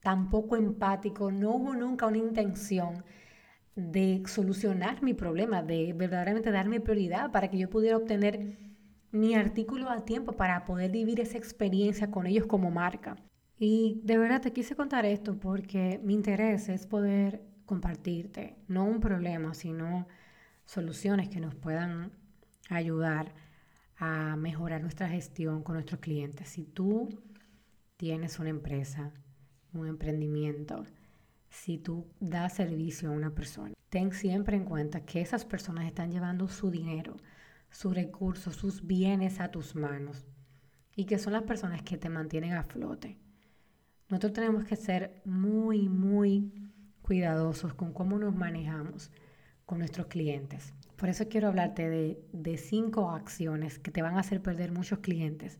tan 0.00 0.28
poco 0.28 0.56
empático, 0.56 1.30
no 1.32 1.52
hubo 1.52 1.74
nunca 1.74 2.06
una 2.06 2.18
intención 2.18 3.04
de 3.74 4.22
solucionar 4.26 5.02
mi 5.02 5.14
problema, 5.14 5.62
de 5.62 5.94
verdaderamente 5.94 6.50
darme 6.50 6.80
prioridad 6.80 7.30
para 7.32 7.48
que 7.48 7.58
yo 7.58 7.70
pudiera 7.70 7.96
obtener 7.96 8.58
mi 9.14 9.36
artículo 9.36 9.88
a 9.90 10.04
tiempo 10.04 10.32
para 10.32 10.64
poder 10.64 10.90
vivir 10.90 11.20
esa 11.20 11.38
experiencia 11.38 12.10
con 12.10 12.26
ellos 12.26 12.46
como 12.46 12.72
marca. 12.72 13.16
Y 13.56 14.00
de 14.02 14.18
verdad 14.18 14.42
te 14.42 14.52
quise 14.52 14.74
contar 14.74 15.06
esto 15.06 15.38
porque 15.38 16.00
mi 16.02 16.14
interés 16.14 16.68
es 16.68 16.86
poder 16.88 17.40
compartirte, 17.64 18.56
no 18.66 18.84
un 18.84 18.98
problema, 18.98 19.54
sino 19.54 20.08
soluciones 20.64 21.28
que 21.28 21.38
nos 21.38 21.54
puedan 21.54 22.10
ayudar 22.68 23.32
a 23.96 24.34
mejorar 24.34 24.82
nuestra 24.82 25.08
gestión 25.08 25.62
con 25.62 25.74
nuestros 25.74 26.00
clientes. 26.00 26.48
Si 26.48 26.64
tú 26.64 27.22
tienes 27.96 28.40
una 28.40 28.50
empresa, 28.50 29.12
un 29.72 29.86
emprendimiento, 29.86 30.84
si 31.50 31.78
tú 31.78 32.08
das 32.18 32.54
servicio 32.54 33.10
a 33.10 33.12
una 33.12 33.30
persona, 33.30 33.74
ten 33.90 34.10
siempre 34.10 34.56
en 34.56 34.64
cuenta 34.64 35.06
que 35.06 35.20
esas 35.20 35.44
personas 35.44 35.86
están 35.86 36.10
llevando 36.10 36.48
su 36.48 36.72
dinero 36.72 37.14
sus 37.74 37.94
recursos, 37.94 38.54
sus 38.54 38.86
bienes 38.86 39.40
a 39.40 39.50
tus 39.50 39.74
manos 39.74 40.24
y 40.94 41.06
que 41.06 41.18
son 41.18 41.32
las 41.32 41.42
personas 41.42 41.82
que 41.82 41.98
te 41.98 42.08
mantienen 42.08 42.52
a 42.52 42.62
flote. 42.62 43.18
Nosotros 44.08 44.32
tenemos 44.32 44.64
que 44.64 44.76
ser 44.76 45.20
muy, 45.24 45.88
muy 45.88 46.52
cuidadosos 47.02 47.74
con 47.74 47.92
cómo 47.92 48.16
nos 48.18 48.34
manejamos 48.34 49.10
con 49.66 49.78
nuestros 49.78 50.06
clientes. 50.06 50.72
Por 50.96 51.08
eso 51.08 51.28
quiero 51.28 51.48
hablarte 51.48 51.88
de, 51.88 52.24
de, 52.32 52.56
cinco 52.56 53.10
acciones 53.10 53.80
que 53.80 53.90
te 53.90 54.02
van 54.02 54.16
a 54.16 54.20
hacer 54.20 54.40
perder 54.40 54.70
muchos 54.70 55.00
clientes. 55.00 55.58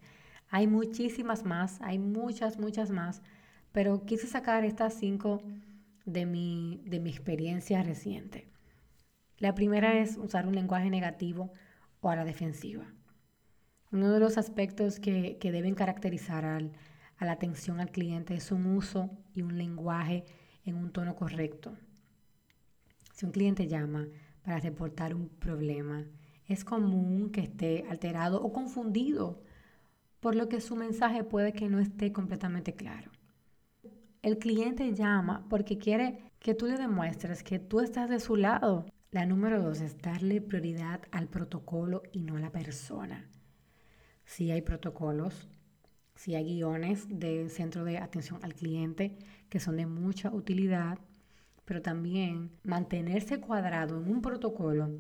Hay 0.51 0.69
muchísimas 0.69 1.45
más, 1.45 1.81
hay 1.81 1.99
muchas, 1.99 2.59
muchas 2.61 2.91
más, 2.91 3.23
pero 3.73 4.05
quise 4.07 4.29
sacar 4.29 4.65
estas 4.65 4.95
cinco 4.95 5.43
de 6.05 6.27
mi, 6.27 6.81
de 6.87 7.01
mi 7.01 7.11
experiencia 7.11 7.83
reciente. 7.83 8.47
La 9.39 9.55
primera 9.57 9.99
es 9.99 10.17
usar 10.17 10.47
un 10.47 10.55
lenguaje 10.55 10.91
negativo 10.91 11.51
o 12.05 12.11
a 12.11 12.17
la 12.17 12.25
defensiva. 12.25 12.85
Uno 13.91 14.13
de 14.13 14.21
los 14.21 14.37
aspectos 14.39 15.01
que, 15.01 15.39
deben 15.41 15.75
caracterizar 15.75 16.45
al, 16.45 16.73
a 17.17 17.25
la 17.25 17.33
atención 17.33 17.81
al 17.81 17.91
cliente 17.91 18.35
es 18.35 18.53
un 18.53 18.67
uso 18.67 19.11
y 19.33 19.43
un 19.43 19.57
lenguaje 19.57 20.25
en 20.65 20.77
un 20.77 20.91
tono 20.91 21.15
correcto. 21.17 21.77
Si 23.13 23.25
un 23.25 23.33
cliente 23.33 23.67
llama 23.67 24.07
para 24.43 24.59
reportar 24.59 25.15
un 25.15 25.29
problema, 25.29 26.05
es 26.47 26.65
común 26.65 27.31
que 27.31 27.41
esté 27.41 27.87
alterado 27.89 28.43
o 28.43 28.53
confundido, 28.53 29.43
por 30.21 30.35
lo 30.35 30.49
que 30.49 30.61
su 30.61 30.77
mensaje 30.77 31.25
puede 31.25 31.53
que 31.53 31.69
no 31.69 31.79
esté 31.79 32.13
completamente 32.13 32.75
claro. 32.75 33.11
El 34.21 34.39
cliente 34.39 34.93
llama 34.93 35.47
porque 35.49 35.79
quiere 35.79 36.31
que 36.39 36.55
tú 36.55 36.67
le 36.67 36.77
demuestres 36.77 37.43
que 37.43 37.59
tú 37.59 37.81
estás 37.81 38.11
de 38.11 38.21
su 38.21 38.37
lado. 38.37 38.85
La 39.15 39.27
número 39.27 39.63
dos 39.63 39.81
es 39.81 39.97
darle 39.99 40.41
prioridad 40.41 41.03
al 41.13 41.29
protocolo 41.29 42.03
y 42.11 42.25
no 42.25 42.35
a 42.35 42.41
la 42.41 42.51
persona. 42.51 43.31
Si 44.25 44.51
hay 44.51 44.61
protocolos, 44.61 45.49
si 46.17 46.35
hay 46.35 46.57
guiones 46.57 47.07
del 47.09 47.49
centro 47.49 47.85
de 47.85 47.99
atención 47.99 48.41
al 48.43 48.55
cliente 48.55 49.17
que 49.49 49.61
son 49.61 49.77
de 49.77 49.87
mucha 49.87 50.33
utilidad, 50.33 50.99
pero 51.65 51.81
también 51.81 52.51
mantenerse 52.65 53.39
cuadrado 53.39 54.03
en 54.03 54.11
un 54.11 54.21
protocolo 54.21 54.91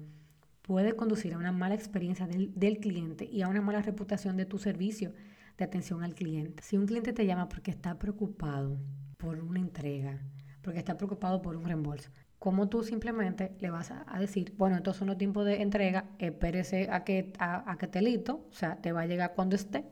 puede 0.63 0.95
conducir 0.95 1.35
a 1.35 1.39
una 1.39 1.51
mala 1.51 1.75
experiencia 1.75 2.29
del, 2.29 2.55
del, 2.55 2.79
cliente 2.79 3.25
y 3.25 3.43
a 3.43 3.49
una 3.49 3.63
mala 3.63 3.83
reputación 3.83 4.37
de 4.37 4.47
tu 4.47 4.61
servicio 4.61 5.13
de 5.59 5.65
atención 5.65 6.05
al 6.05 6.15
cliente. 6.15 6.63
Si 6.63 6.77
un 6.77 6.87
cliente 6.87 7.13
te 7.13 7.27
llama 7.27 7.49
porque 7.49 7.73
está 7.73 7.99
preocupado 7.99 8.79
por 9.17 9.41
una 9.41 9.59
entrega, 9.59 10.23
porque 10.63 10.79
está 10.79 10.97
preocupado 10.97 11.43
por 11.43 11.57
un 11.57 11.65
reembolso, 11.65 12.13
¿cómo 12.45 12.69
tú 12.69 12.83
simplemente 12.83 13.57
le 13.61 13.71
vas 13.71 13.91
a, 13.91 14.19
decir, 14.19 14.53
bueno, 14.59 14.77
estos 14.77 14.99
son 14.99 15.09
los 15.09 15.17
tiempos 15.17 15.47
de 15.47 15.63
entrega, 15.63 16.11
espérese 16.19 16.91
a 16.91 17.03
que, 17.03 17.33
a, 17.39 17.75
que 17.79 17.87
te 17.87 18.03
listo, 18.03 18.47
o 18.51 18.53
sea, 18.53 18.77
te 18.83 18.93
va 18.93 19.01
a 19.01 19.07
llegar 19.07 19.33
cuando 19.35 19.57
esté, 19.57 19.87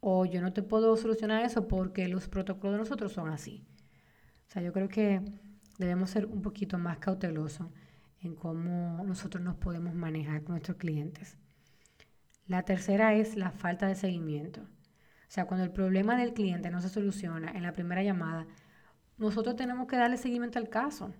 o 0.00 0.24
yo 0.24 0.40
no 0.40 0.54
te 0.54 0.62
puedo 0.62 0.96
solucionar 0.96 1.44
eso 1.44 1.68
porque 1.68 2.08
los 2.08 2.28
protocolos 2.28 2.76
de 2.76 2.78
nosotros 2.78 3.12
son 3.12 3.28
así. 3.28 3.62
O 4.48 4.52
sea, 4.52 4.62
yo 4.62 4.72
creo 4.72 4.88
que 4.88 5.20
debemos 5.76 6.08
ser 6.08 6.24
un 6.24 6.40
poquito 6.40 6.78
más 6.78 6.96
cautelosos 6.96 7.66
en 8.22 8.36
cómo 8.36 9.04
nosotros 9.04 9.44
nos 9.44 9.56
podemos 9.56 9.94
manejar 9.94 10.44
con 10.44 10.52
nuestros 10.52 10.78
clientes. 10.78 11.36
La 12.46 12.62
tercera 12.62 13.12
es 13.12 13.36
la 13.36 13.50
falta 13.50 13.86
de 13.86 13.96
seguimiento. 13.96 14.62
O 14.62 15.28
sea, 15.28 15.44
cuando 15.44 15.64
el 15.64 15.72
problema 15.72 16.16
del 16.16 16.32
cliente 16.32 16.70
no 16.70 16.80
se 16.80 16.88
soluciona 16.88 17.50
en 17.50 17.64
la 17.64 17.74
primera 17.74 18.02
llamada, 18.02 18.46
nosotros 19.18 19.56
tenemos 19.56 19.86
que 19.86 19.96
darle 19.96 20.16
seguimiento 20.16 20.58
al 20.58 20.70
caso 20.70 21.12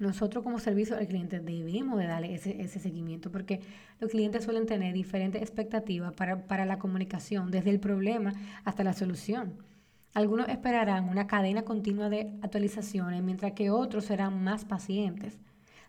nosotros 0.00 0.42
como 0.42 0.58
servicio 0.58 0.96
al 0.96 1.06
cliente 1.06 1.40
debemos 1.40 1.98
de 1.98 2.06
darle 2.06 2.34
ese, 2.34 2.66
seguimiento 2.80 3.30
porque 3.30 3.60
los 4.00 4.10
clientes 4.10 4.42
suelen 4.42 4.64
tener 4.64 4.94
diferentes 4.94 5.42
expectativas 5.42 6.14
para, 6.14 6.46
para 6.46 6.64
la 6.64 6.78
comunicación, 6.78 7.50
desde 7.50 7.68
el 7.68 7.80
problema 7.80 8.32
hasta 8.64 8.82
la 8.82 8.94
solución. 8.94 9.58
Algunos 10.14 10.48
esperarán 10.48 11.08
una 11.08 11.26
cadena 11.26 11.62
continua 11.62 12.08
de 12.08 12.32
actualizaciones, 12.40 13.22
mientras 13.22 13.52
que 13.52 13.70
otros 13.70 14.06
serán 14.06 14.42
más 14.42 14.64
pacientes. 14.64 15.38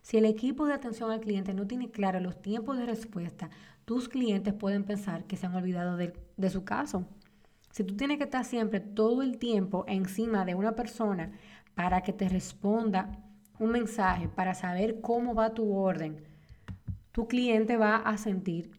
Si 0.02 0.18
el 0.18 0.26
equipo 0.26 0.66
de 0.66 0.74
atención 0.74 1.10
al 1.10 1.22
cliente 1.22 1.54
no 1.54 1.66
tiene 1.66 1.90
claro 1.90 2.20
los 2.20 2.42
tiempos 2.42 2.78
de 2.78 2.86
respuesta, 2.86 3.50
tus 3.86 4.10
clientes 4.10 4.54
pueden 4.54 4.84
pensar 4.84 5.24
que 5.24 5.38
se 5.38 5.46
han 5.46 5.56
olvidado 5.56 5.96
de, 5.96 6.14
de 6.36 6.50
su 6.50 6.66
caso. 6.66 7.08
Si 7.72 7.86
tú 7.86 7.96
tienes 7.96 8.18
que 8.18 8.26
estar 8.26 8.44
siempre 8.44 8.82
todo 8.82 9.22
el 9.22 9.38
tiempo 9.38 9.86
encima 9.88 10.44
de 10.44 10.54
una 10.54 10.76
persona 10.76 11.32
para 11.76 12.02
que 12.02 12.12
te 12.12 12.28
responda 12.28 13.18
un 13.62 13.72
mensaje 13.72 14.28
para 14.28 14.56
saber 14.56 15.02
cómo 15.02 15.36
va 15.36 15.54
tu 15.54 15.72
orden, 15.76 16.24
tu 17.12 17.28
cliente 17.28 17.78
va 17.78 17.98
a 17.98 18.18
sentir 18.18 18.72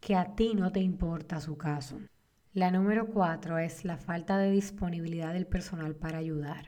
que 0.00 0.16
a 0.16 0.34
ti 0.34 0.54
no 0.56 0.72
te 0.72 0.80
importa 0.80 1.40
su 1.40 1.56
caso. 1.56 2.00
La 2.52 2.72
número 2.72 3.06
cuatro 3.06 3.58
es 3.58 3.84
la 3.84 3.98
falta 3.98 4.36
de 4.36 4.50
disponibilidad 4.50 5.32
del 5.32 5.46
personal 5.46 5.94
para 5.94 6.18
ayudar. 6.18 6.66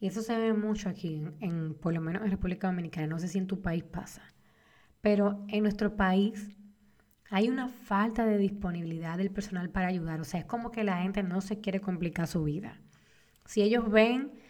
Y 0.00 0.08
eso 0.08 0.20
se 0.20 0.36
ve 0.36 0.52
mucho 0.52 0.88
aquí, 0.88 1.22
en, 1.38 1.74
por 1.74 1.94
lo 1.94 2.00
menos 2.00 2.24
en 2.24 2.32
República 2.32 2.66
Dominicana, 2.66 3.06
no 3.06 3.20
sé 3.20 3.28
si 3.28 3.38
en 3.38 3.46
tu 3.46 3.62
país 3.62 3.84
pasa, 3.84 4.22
pero 5.00 5.44
en 5.46 5.62
nuestro 5.62 5.94
país 5.94 6.58
hay 7.30 7.48
una 7.50 7.68
falta 7.68 8.26
de 8.26 8.36
disponibilidad 8.36 9.16
del 9.16 9.30
personal 9.30 9.70
para 9.70 9.86
ayudar. 9.86 10.20
O 10.20 10.24
sea, 10.24 10.40
es 10.40 10.46
como 10.46 10.72
que 10.72 10.82
la 10.82 11.02
gente 11.02 11.22
no 11.22 11.40
se 11.40 11.60
quiere 11.60 11.80
complicar 11.80 12.26
su 12.26 12.42
vida. 12.42 12.80
Si 13.44 13.62
ellos 13.62 13.88
ven 13.88 14.41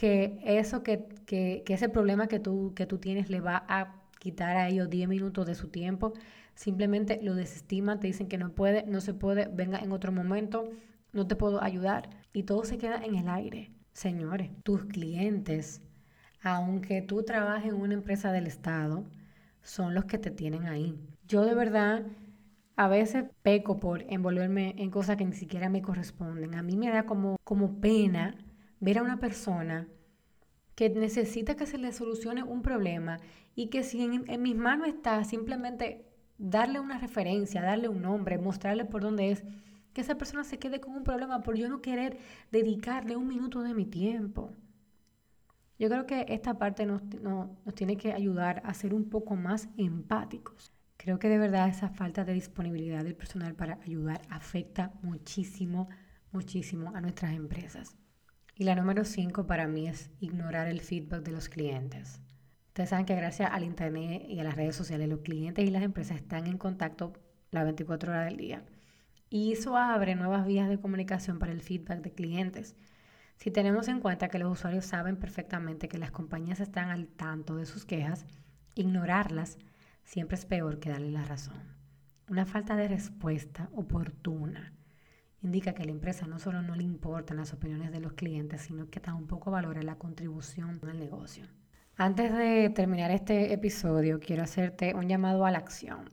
que 0.00 0.40
eso 0.46 0.82
que, 0.82 1.04
que, 1.26 1.62
que, 1.66 1.74
ese 1.74 1.90
problema 1.90 2.26
que 2.26 2.40
tú, 2.40 2.72
que 2.74 2.86
tú 2.86 2.96
tienes 2.96 3.28
le 3.28 3.42
va 3.42 3.66
a 3.68 4.00
quitar 4.18 4.56
a 4.56 4.66
ellos 4.66 4.88
10 4.88 5.06
minutos 5.10 5.46
de 5.46 5.54
su 5.54 5.68
tiempo, 5.68 6.14
simplemente 6.54 7.20
lo 7.22 7.34
desestiman, 7.34 8.00
te 8.00 8.06
dicen 8.06 8.26
que 8.26 8.38
no 8.38 8.54
puede, 8.54 8.86
no 8.86 9.02
se 9.02 9.12
puede, 9.12 9.50
venga 9.52 9.78
en 9.78 9.92
otro 9.92 10.10
momento, 10.10 10.70
no 11.12 11.26
te 11.26 11.36
puedo 11.36 11.62
ayudar 11.62 12.08
y 12.32 12.44
todo 12.44 12.64
se 12.64 12.78
queda 12.78 13.04
en 13.04 13.16
el 13.16 13.28
aire. 13.28 13.72
Señores, 13.92 14.50
tus 14.62 14.86
clientes, 14.86 15.82
aunque 16.40 17.02
tú 17.02 17.22
trabajes 17.22 17.70
en 17.70 17.78
una 17.78 17.92
empresa 17.92 18.32
del 18.32 18.46
Estado, 18.46 19.04
son 19.60 19.92
los 19.94 20.06
que 20.06 20.16
te 20.16 20.30
tienen 20.30 20.64
ahí. 20.64 20.98
Yo 21.28 21.44
de 21.44 21.54
verdad 21.54 22.06
a 22.74 22.88
veces 22.88 23.26
peco 23.42 23.78
por 23.78 24.00
envolverme 24.08 24.76
en 24.78 24.90
cosas 24.90 25.18
que 25.18 25.26
ni 25.26 25.34
siquiera 25.34 25.68
me 25.68 25.82
corresponden. 25.82 26.54
A 26.54 26.62
mí 26.62 26.78
me 26.78 26.88
da 26.88 27.04
como, 27.04 27.36
como 27.44 27.82
pena 27.82 28.34
ver 28.80 28.98
a 28.98 29.02
una 29.02 29.20
persona 29.20 29.86
que 30.74 30.88
necesita 30.88 31.56
que 31.56 31.66
se 31.66 31.78
le 31.78 31.92
solucione 31.92 32.42
un 32.42 32.62
problema 32.62 33.18
y 33.54 33.68
que 33.68 33.82
si 33.82 34.02
en, 34.02 34.42
mis 34.42 34.56
manos 34.56 34.88
está 34.88 35.22
simplemente 35.24 36.06
darle 36.38 36.80
una 36.80 36.98
referencia, 36.98 37.60
darle 37.60 37.88
un 37.88 38.00
nombre, 38.00 38.38
mostrarle 38.38 38.86
por 38.86 39.02
dónde 39.02 39.30
es, 39.30 39.44
que 39.92 40.00
esa 40.00 40.16
persona 40.16 40.42
se 40.42 40.58
quede 40.58 40.80
con 40.80 40.94
un 40.94 41.04
problema 41.04 41.42
por 41.42 41.56
yo 41.56 41.68
no 41.68 41.82
querer 41.82 42.16
dedicarle 42.50 43.16
un 43.16 43.28
minuto 43.28 43.62
de 43.62 43.74
mi 43.74 43.84
tiempo. 43.84 44.52
Yo 45.78 45.88
creo 45.88 46.06
que 46.06 46.26
esta 46.28 46.58
parte 46.58 46.86
nos, 46.86 47.02
nos 47.22 47.74
tiene 47.74 47.96
que 47.96 48.12
ayudar 48.12 48.62
a 48.64 48.72
ser 48.72 48.94
un 48.94 49.10
poco 49.10 49.36
más 49.36 49.68
empáticos. 49.76 50.72
Creo 50.96 51.18
que 51.18 51.28
de 51.28 51.38
verdad 51.38 51.68
esa 51.68 51.88
falta 51.88 52.24
de 52.24 52.34
disponibilidad 52.34 53.04
del 53.04 53.16
personal 53.16 53.54
para 53.54 53.78
ayudar 53.82 54.22
afecta 54.30 54.92
muchísimo, 55.02 55.88
muchísimo 56.32 56.92
a 56.94 57.00
nuestras 57.00 57.34
empresas. 57.34 57.99
Y 58.60 58.64
la 58.64 58.74
número 58.74 59.06
cinco 59.06 59.46
para 59.46 59.66
mí 59.66 59.88
es 59.88 60.10
ignorar 60.20 60.66
el 60.66 60.82
feedback 60.82 61.22
de 61.22 61.32
los 61.32 61.48
clientes. 61.48 62.20
Ustedes 62.66 62.90
saben 62.90 63.06
que 63.06 63.16
gracias 63.16 63.50
al 63.50 63.64
Internet 63.64 64.24
y 64.28 64.38
a 64.38 64.44
las 64.44 64.54
redes 64.54 64.76
sociales 64.76 65.08
los 65.08 65.20
clientes 65.20 65.66
y 65.66 65.70
las 65.70 65.82
empresas 65.82 66.18
están 66.18 66.46
en 66.46 66.58
contacto 66.58 67.14
las 67.52 67.64
24 67.64 68.12
horas 68.12 68.26
del 68.26 68.36
día. 68.36 68.62
Y 69.30 69.52
eso 69.52 69.78
abre 69.78 70.14
nuevas 70.14 70.46
vías 70.46 70.68
de 70.68 70.78
comunicación 70.78 71.38
para 71.38 71.52
el 71.52 71.62
feedback 71.62 72.02
de 72.02 72.12
clientes. 72.12 72.76
Si 73.36 73.50
tenemos 73.50 73.88
en 73.88 73.98
cuenta 73.98 74.28
que 74.28 74.38
los 74.38 74.52
usuarios 74.52 74.84
saben 74.84 75.16
perfectamente 75.16 75.88
que 75.88 75.96
las 75.96 76.10
compañías 76.10 76.60
están 76.60 76.90
al 76.90 77.08
tanto 77.08 77.56
de 77.56 77.64
sus 77.64 77.86
quejas, 77.86 78.26
ignorarlas 78.74 79.56
siempre 80.04 80.36
es 80.36 80.44
peor 80.44 80.80
que 80.80 80.90
darle 80.90 81.12
la 81.12 81.24
razón. 81.24 81.62
Una 82.28 82.44
falta 82.44 82.76
de 82.76 82.88
respuesta 82.88 83.70
oportuna 83.72 84.74
indica 85.42 85.72
que 85.72 85.84
la 85.84 85.92
empresa 85.92 86.26
no 86.26 86.38
solo 86.38 86.62
no 86.62 86.74
le 86.74 86.82
importan 86.82 87.38
las 87.38 87.52
opiniones 87.52 87.92
de 87.92 88.00
los 88.00 88.12
clientes, 88.12 88.62
sino 88.62 88.90
que 88.90 89.00
tampoco 89.00 89.50
valora 89.50 89.82
la 89.82 89.96
contribución 89.96 90.80
al 90.82 90.98
negocio. 90.98 91.46
Antes 91.96 92.32
de 92.34 92.70
terminar 92.70 93.10
este 93.10 93.52
episodio, 93.52 94.20
quiero 94.20 94.42
hacerte 94.42 94.94
un 94.94 95.08
llamado 95.08 95.44
a 95.44 95.50
la 95.50 95.58
acción, 95.58 96.10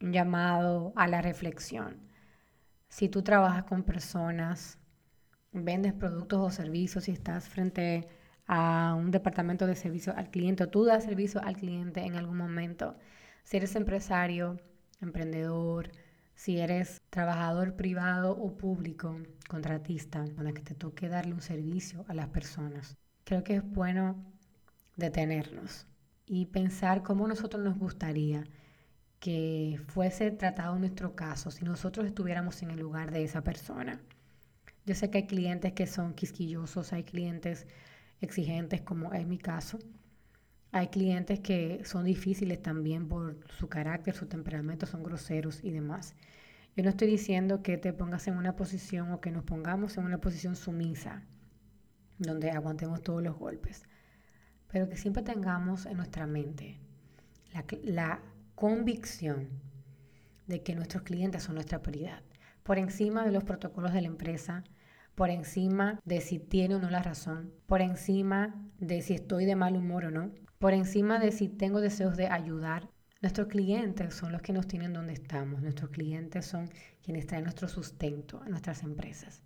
un 0.00 0.12
llamado 0.12 0.92
a 0.96 1.06
la 1.08 1.22
reflexión. 1.22 2.00
Si 2.88 3.08
tú 3.08 3.22
trabajas 3.22 3.64
con 3.64 3.82
personas, 3.82 4.78
vendes 5.52 5.94
productos 5.94 6.40
o 6.40 6.50
servicios 6.50 7.08
y 7.08 7.12
estás 7.12 7.48
frente 7.48 8.08
a 8.46 8.94
un 8.96 9.10
departamento 9.10 9.66
de 9.66 9.74
servicio 9.74 10.14
al 10.16 10.30
cliente 10.30 10.66
tú 10.66 10.84
das 10.84 11.04
servicio 11.04 11.42
al 11.42 11.56
cliente 11.56 12.00
en 12.04 12.14
algún 12.14 12.36
momento, 12.36 12.96
si 13.42 13.56
eres 13.56 13.74
empresario, 13.74 14.60
emprendedor, 15.00 15.90
si 16.34 16.58
eres 16.58 17.00
trabajador 17.16 17.76
privado 17.76 18.32
o 18.32 18.58
público, 18.58 19.18
contratista, 19.48 20.26
con 20.34 20.44
la 20.44 20.52
que 20.52 20.60
te 20.60 20.74
toque 20.74 21.08
darle 21.08 21.32
un 21.32 21.40
servicio 21.40 22.04
a 22.08 22.12
las 22.12 22.28
personas. 22.28 22.94
Creo 23.24 23.42
que 23.42 23.56
es 23.56 23.64
bueno 23.64 24.22
detenernos 24.96 25.86
y 26.26 26.44
pensar 26.44 27.02
cómo 27.02 27.26
nosotros 27.26 27.64
nos 27.64 27.78
gustaría 27.78 28.44
que 29.18 29.80
fuese 29.86 30.30
tratado 30.30 30.78
nuestro 30.78 31.16
caso 31.16 31.50
si 31.50 31.64
nosotros 31.64 32.04
estuviéramos 32.04 32.62
en 32.62 32.70
el 32.70 32.80
lugar 32.80 33.10
de 33.10 33.24
esa 33.24 33.42
persona. 33.42 33.98
Yo 34.84 34.94
sé 34.94 35.08
que 35.08 35.16
hay 35.16 35.26
clientes 35.26 35.72
que 35.72 35.86
son 35.86 36.12
quisquillosos, 36.12 36.92
hay 36.92 37.04
clientes 37.04 37.66
exigentes 38.20 38.82
como 38.82 39.14
es 39.14 39.26
mi 39.26 39.38
caso. 39.38 39.78
Hay 40.70 40.88
clientes 40.88 41.40
que 41.40 41.80
son 41.86 42.04
difíciles 42.04 42.60
también 42.60 43.08
por 43.08 43.38
su 43.58 43.70
carácter, 43.70 44.14
su 44.14 44.26
temperamento, 44.26 44.84
son 44.84 45.02
groseros 45.02 45.64
y 45.64 45.70
demás. 45.70 46.14
Yo 46.76 46.82
no 46.82 46.90
estoy 46.90 47.08
diciendo 47.08 47.62
que 47.62 47.78
te 47.78 47.94
pongas 47.94 48.28
en 48.28 48.36
una 48.36 48.54
posición 48.54 49.10
o 49.10 49.20
que 49.22 49.30
nos 49.30 49.44
pongamos 49.44 49.96
en 49.96 50.04
una 50.04 50.18
posición 50.18 50.56
sumisa, 50.56 51.22
donde 52.18 52.50
aguantemos 52.50 53.02
todos 53.02 53.22
los 53.22 53.34
golpes, 53.34 53.82
pero 54.68 54.86
que 54.86 54.98
siempre 54.98 55.22
tengamos 55.22 55.86
en 55.86 55.96
nuestra 55.96 56.26
mente 56.26 56.78
la, 57.54 57.64
la 57.82 58.20
convicción 58.54 59.48
de 60.46 60.62
que 60.62 60.74
nuestros 60.74 61.02
clientes 61.02 61.44
son 61.44 61.54
nuestra 61.54 61.80
prioridad, 61.80 62.22
por 62.62 62.76
encima 62.76 63.24
de 63.24 63.32
los 63.32 63.44
protocolos 63.44 63.94
de 63.94 64.02
la 64.02 64.08
empresa, 64.08 64.62
por 65.14 65.30
encima 65.30 65.98
de 66.04 66.20
si 66.20 66.38
tiene 66.38 66.74
o 66.74 66.78
no 66.78 66.90
la 66.90 67.02
razón, 67.02 67.54
por 67.66 67.80
encima 67.80 68.54
de 68.78 69.00
si 69.00 69.14
estoy 69.14 69.46
de 69.46 69.56
mal 69.56 69.76
humor 69.76 70.04
o 70.04 70.10
no, 70.10 70.30
por 70.58 70.74
encima 70.74 71.18
de 71.18 71.32
si 71.32 71.48
tengo 71.48 71.80
deseos 71.80 72.18
de 72.18 72.28
ayudar. 72.28 72.90
Nuestros 73.22 73.48
clientes 73.48 74.14
son 74.14 74.32
los 74.32 74.42
que 74.42 74.52
nos 74.52 74.66
tienen 74.66 74.92
donde 74.92 75.12
estamos. 75.12 75.62
Nuestros 75.62 75.90
clientes 75.90 76.44
son 76.44 76.68
quienes 77.02 77.26
traen 77.26 77.44
nuestro 77.44 77.68
sustento 77.68 78.42
a 78.42 78.48
nuestras 78.48 78.82
empresas. 78.82 79.42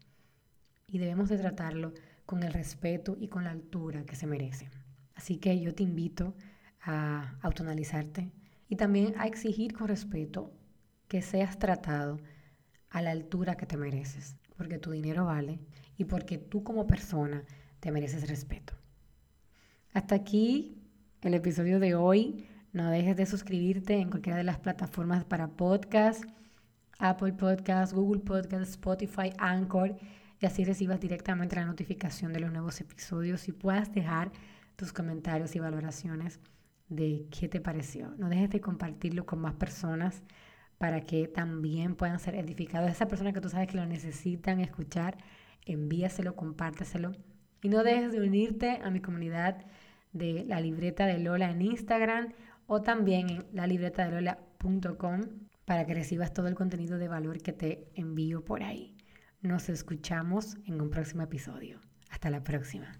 Y 0.86 0.98
debemos 0.98 1.28
de 1.28 1.38
tratarlo 1.38 1.92
con 2.26 2.42
el 2.42 2.52
respeto 2.52 3.16
y 3.18 3.28
con 3.28 3.44
la 3.44 3.52
altura 3.52 4.04
que 4.04 4.16
se 4.16 4.26
merecen. 4.26 4.70
Así 5.14 5.38
que 5.38 5.60
yo 5.60 5.74
te 5.74 5.82
invito 5.82 6.34
a 6.82 7.36
autoanalizarte 7.42 8.32
y 8.68 8.76
también 8.76 9.14
a 9.18 9.26
exigir 9.26 9.72
con 9.72 9.88
respeto 9.88 10.52
que 11.08 11.22
seas 11.22 11.58
tratado 11.58 12.18
a 12.88 13.02
la 13.02 13.10
altura 13.12 13.56
que 13.56 13.66
te 13.66 13.76
mereces 13.76 14.36
porque 14.60 14.76
tu 14.76 14.90
dinero 14.90 15.24
vale 15.24 15.58
y 15.96 16.04
porque 16.04 16.36
tú 16.36 16.62
como 16.62 16.86
persona 16.86 17.44
te 17.80 17.90
mereces 17.90 18.28
respeto. 18.28 18.74
Hasta 19.94 20.14
aquí 20.14 20.76
el 21.22 21.32
episodio 21.32 21.80
de 21.80 21.94
hoy. 21.94 22.46
No 22.72 22.88
dejes 22.88 23.16
de 23.16 23.26
suscribirte 23.26 23.96
en 23.96 24.10
cualquiera 24.10 24.38
de 24.38 24.44
las 24.44 24.60
plataformas 24.60 25.24
para 25.24 25.48
podcast, 25.48 26.22
Apple 27.00 27.32
Podcast, 27.32 27.92
Google 27.92 28.20
Podcast, 28.20 28.70
Spotify, 28.70 29.32
Anchor, 29.38 29.96
y 30.38 30.46
así 30.46 30.64
recibas 30.64 31.00
directamente 31.00 31.56
la 31.56 31.64
notificación 31.64 32.32
de 32.32 32.38
los 32.38 32.52
nuevos 32.52 32.80
episodios 32.80 33.48
y 33.48 33.52
puedas 33.52 33.92
dejar 33.92 34.30
tus 34.76 34.92
comentarios 34.92 35.56
y 35.56 35.58
valoraciones 35.58 36.38
de 36.88 37.26
qué 37.30 37.48
te 37.48 37.60
pareció. 37.60 38.14
No 38.18 38.28
dejes 38.28 38.50
de 38.50 38.60
compartirlo 38.60 39.26
con 39.26 39.40
más 39.40 39.54
personas 39.54 40.22
para 40.78 41.00
que 41.00 41.26
también 41.26 41.96
puedan 41.96 42.20
ser 42.20 42.36
edificados. 42.36 42.88
Esa 42.88 43.08
persona 43.08 43.32
que 43.32 43.40
tú 43.40 43.48
sabes 43.48 43.66
que 43.66 43.78
lo 43.78 43.84
necesitan 43.84 44.60
escuchar, 44.60 45.18
envíaselo, 45.66 46.36
compárteselo. 46.36 47.12
Y 47.62 47.68
no 47.68 47.82
dejes 47.82 48.12
de 48.12 48.20
unirte 48.20 48.80
a 48.82 48.90
mi 48.90 49.00
comunidad 49.00 49.66
de 50.12 50.44
la 50.46 50.60
libreta 50.60 51.06
de 51.06 51.18
Lola 51.18 51.50
en 51.50 51.62
Instagram 51.62 52.32
o 52.72 52.82
también 52.82 53.28
en 53.30 53.46
la 53.52 53.66
libreta 53.66 54.04
de 54.04 54.12
Lola.com 54.12 55.22
para 55.64 55.84
que 55.86 55.92
recibas 55.92 56.32
todo 56.32 56.46
el 56.46 56.54
contenido 56.54 56.98
de 56.98 57.08
valor 57.08 57.42
que 57.42 57.52
te 57.52 57.90
envío 57.96 58.44
por 58.44 58.62
ahí. 58.62 58.96
Nos 59.40 59.68
escuchamos 59.68 60.56
en 60.66 60.80
un 60.80 60.88
próximo 60.88 61.22
episodio. 61.22 61.80
Hasta 62.10 62.30
la 62.30 62.44
próxima. 62.44 62.92